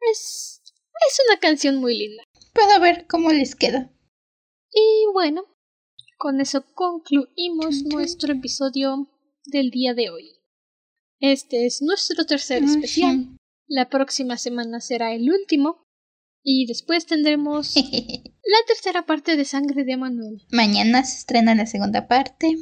[0.01, 0.63] Es
[1.09, 2.23] es una canción muy linda.
[2.53, 3.91] Puedo ver cómo les queda.
[4.73, 5.45] Y bueno,
[6.19, 9.09] con eso concluimos nuestro episodio
[9.45, 10.42] del día de hoy.
[11.23, 13.39] Este es nuestro tercer especial.
[13.69, 15.87] La próxima semana será el último.
[16.43, 20.43] Y después tendremos la tercera parte de Sangre de Manuel.
[20.51, 22.57] Mañana se estrena la segunda parte.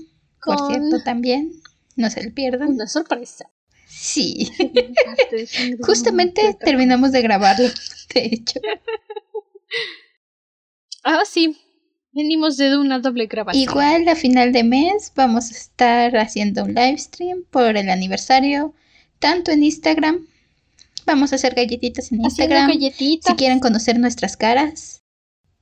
[0.45, 1.53] Por cierto, también,
[1.97, 2.75] no se le pierdan.
[2.75, 3.51] Una sorpresa.
[3.89, 4.51] Sí.
[5.81, 7.69] Justamente terminamos de grabarlo,
[8.15, 8.61] de hecho.
[11.03, 11.57] Ah, sí.
[12.13, 13.63] Venimos de una doble grabación.
[13.63, 18.75] Igual a final de mes vamos a estar haciendo un live stream por el aniversario,
[19.19, 20.27] tanto en Instagram.
[21.07, 22.69] Vamos a hacer galletitas en Instagram.
[22.69, 23.31] Galletitas.
[23.31, 25.03] Si quieren conocer nuestras caras.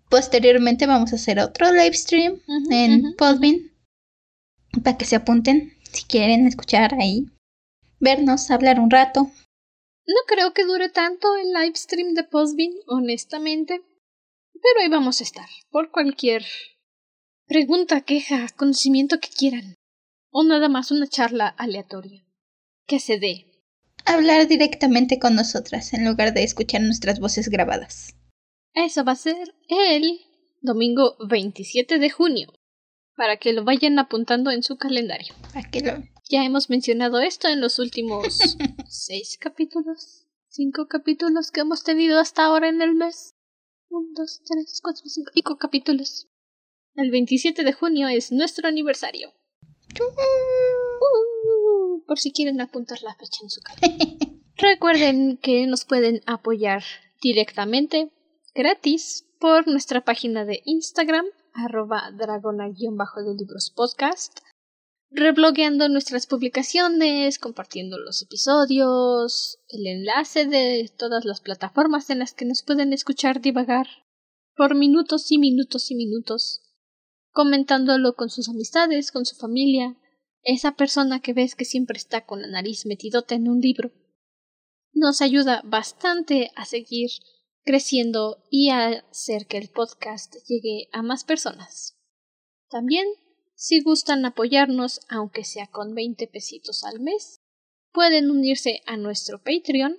[0.09, 2.41] Posteriormente vamos a hacer otro live stream
[2.71, 3.71] en Podbean
[4.83, 7.27] para que se apunten si quieren escuchar ahí,
[8.01, 9.31] vernos, hablar un rato.
[10.07, 13.83] No creo que dure tanto el live stream de Postbin, honestamente,
[14.63, 16.45] pero ahí vamos a estar, por cualquier
[17.47, 19.75] pregunta, queja, conocimiento que quieran,
[20.31, 22.25] o nada más una charla aleatoria.
[22.87, 23.47] Que se dé.
[24.05, 28.15] Hablar directamente con nosotras en lugar de escuchar nuestras voces grabadas.
[28.73, 30.21] Eso va a ser el
[30.61, 32.53] domingo 27 de junio
[33.17, 35.35] para que lo vayan apuntando en su calendario.
[36.31, 38.39] Ya hemos mencionado esto en los últimos
[38.89, 43.35] seis capítulos, cinco capítulos que hemos tenido hasta ahora en el mes.
[43.91, 46.29] Un, dos, tres, cuatro, cinco, cinco capítulos.
[46.95, 49.33] El 27 de junio es nuestro aniversario.
[50.01, 54.41] Uh, por si quieren apuntar la fecha en su calendario.
[54.57, 56.83] Recuerden que nos pueden apoyar
[57.23, 58.11] directamente,
[58.55, 64.41] gratis, por nuestra página de Instagram arroba dragona-de libros podcast
[65.11, 72.45] reblogueando nuestras publicaciones, compartiendo los episodios, el enlace de todas las plataformas en las que
[72.45, 73.87] nos pueden escuchar divagar
[74.57, 76.63] por minutos y minutos y minutos,
[77.31, 79.97] comentándolo con sus amistades, con su familia,
[80.43, 83.93] esa persona que ves que siempre está con la nariz metidota en un libro.
[84.93, 87.11] Nos ayuda bastante a seguir
[87.65, 91.99] creciendo y a hacer que el podcast llegue a más personas.
[92.69, 93.07] También
[93.59, 97.41] si gustan apoyarnos, aunque sea con 20 pesitos al mes,
[97.93, 99.99] pueden unirse a nuestro Patreon,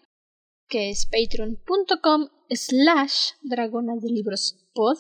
[0.70, 4.98] que es patreon.com slash dragona de libros pod.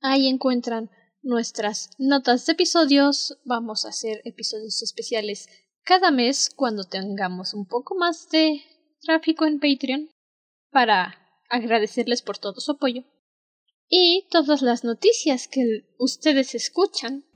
[0.00, 3.38] Ahí encuentran nuestras notas de episodios.
[3.44, 5.46] Vamos a hacer episodios especiales
[5.84, 8.62] cada mes cuando tengamos un poco más de
[9.02, 10.08] tráfico en Patreon
[10.70, 11.14] para
[11.50, 13.04] agradecerles por todo su apoyo.
[13.86, 17.26] Y todas las noticias que ustedes escuchan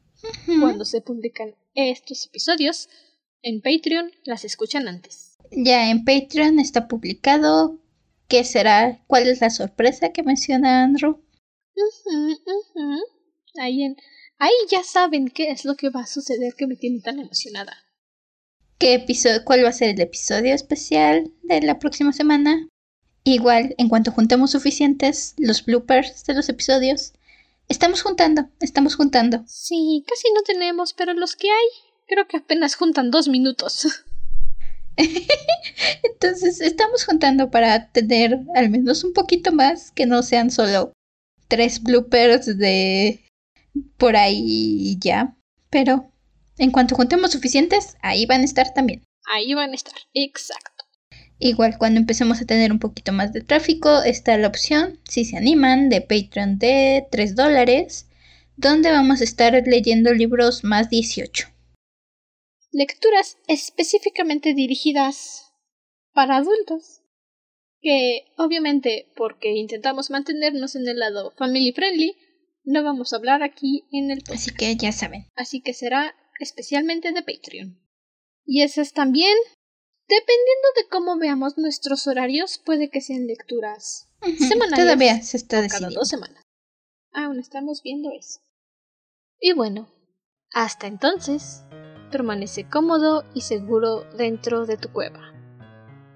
[0.61, 2.89] cuando se publican estos episodios,
[3.43, 5.37] en Patreon las escuchan antes.
[5.51, 7.79] Ya en Patreon está publicado
[8.29, 11.21] qué será, cuál es la sorpresa que menciona Andrew.
[13.59, 13.97] Ahí, en,
[14.39, 17.77] ahí ya saben qué es lo que va a suceder que me tiene tan emocionada.
[18.79, 22.69] ¿Qué episodio, cuál va a ser el episodio especial de la próxima semana?
[23.25, 27.13] Igual, en cuanto juntemos suficientes, los bloopers de los episodios,
[27.71, 29.45] Estamos juntando, estamos juntando.
[29.47, 31.69] Sí, casi no tenemos, pero los que hay,
[32.09, 33.87] creo que apenas juntan dos minutos.
[36.03, 40.93] Entonces, estamos juntando para tener al menos un poquito más, que no sean solo
[41.47, 43.25] tres bloopers de
[43.97, 45.37] por ahí ya.
[45.71, 46.11] Pero
[46.59, 49.05] en cuanto juntemos suficientes, ahí van a estar también.
[49.33, 50.70] Ahí van a estar, exacto.
[51.43, 55.39] Igual cuando empecemos a tener un poquito más de tráfico está la opción, si se
[55.39, 58.11] animan, de Patreon de 3 dólares,
[58.57, 61.49] donde vamos a estar leyendo libros más 18.
[62.73, 65.51] Lecturas específicamente dirigidas
[66.13, 67.01] para adultos,
[67.81, 72.17] que obviamente porque intentamos mantenernos en el lado family friendly,
[72.65, 75.27] no vamos a hablar aquí en el Así que ya saben.
[75.37, 77.81] Así que será especialmente de Patreon.
[78.45, 79.35] Y esas también
[80.11, 84.09] Dependiendo de cómo veamos nuestros horarios, puede que sean lecturas
[84.39, 84.85] semanales.
[84.85, 86.43] Todavía se está Cada dos semanas.
[87.13, 88.41] Aún estamos viendo eso.
[89.41, 89.89] Y bueno,
[90.53, 91.63] hasta entonces,
[92.11, 95.33] permanece cómodo y seguro dentro de tu cueva.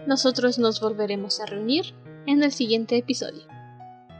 [0.09, 1.95] Nosotros nos volveremos a reunir
[2.27, 3.47] en el siguiente episodio.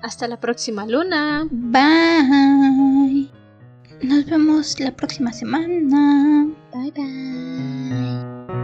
[0.03, 1.49] Hasta la próxima luna.
[1.51, 3.29] Bye.
[4.03, 6.47] Nos vemos la próxima semana.
[6.73, 8.64] Bye bye.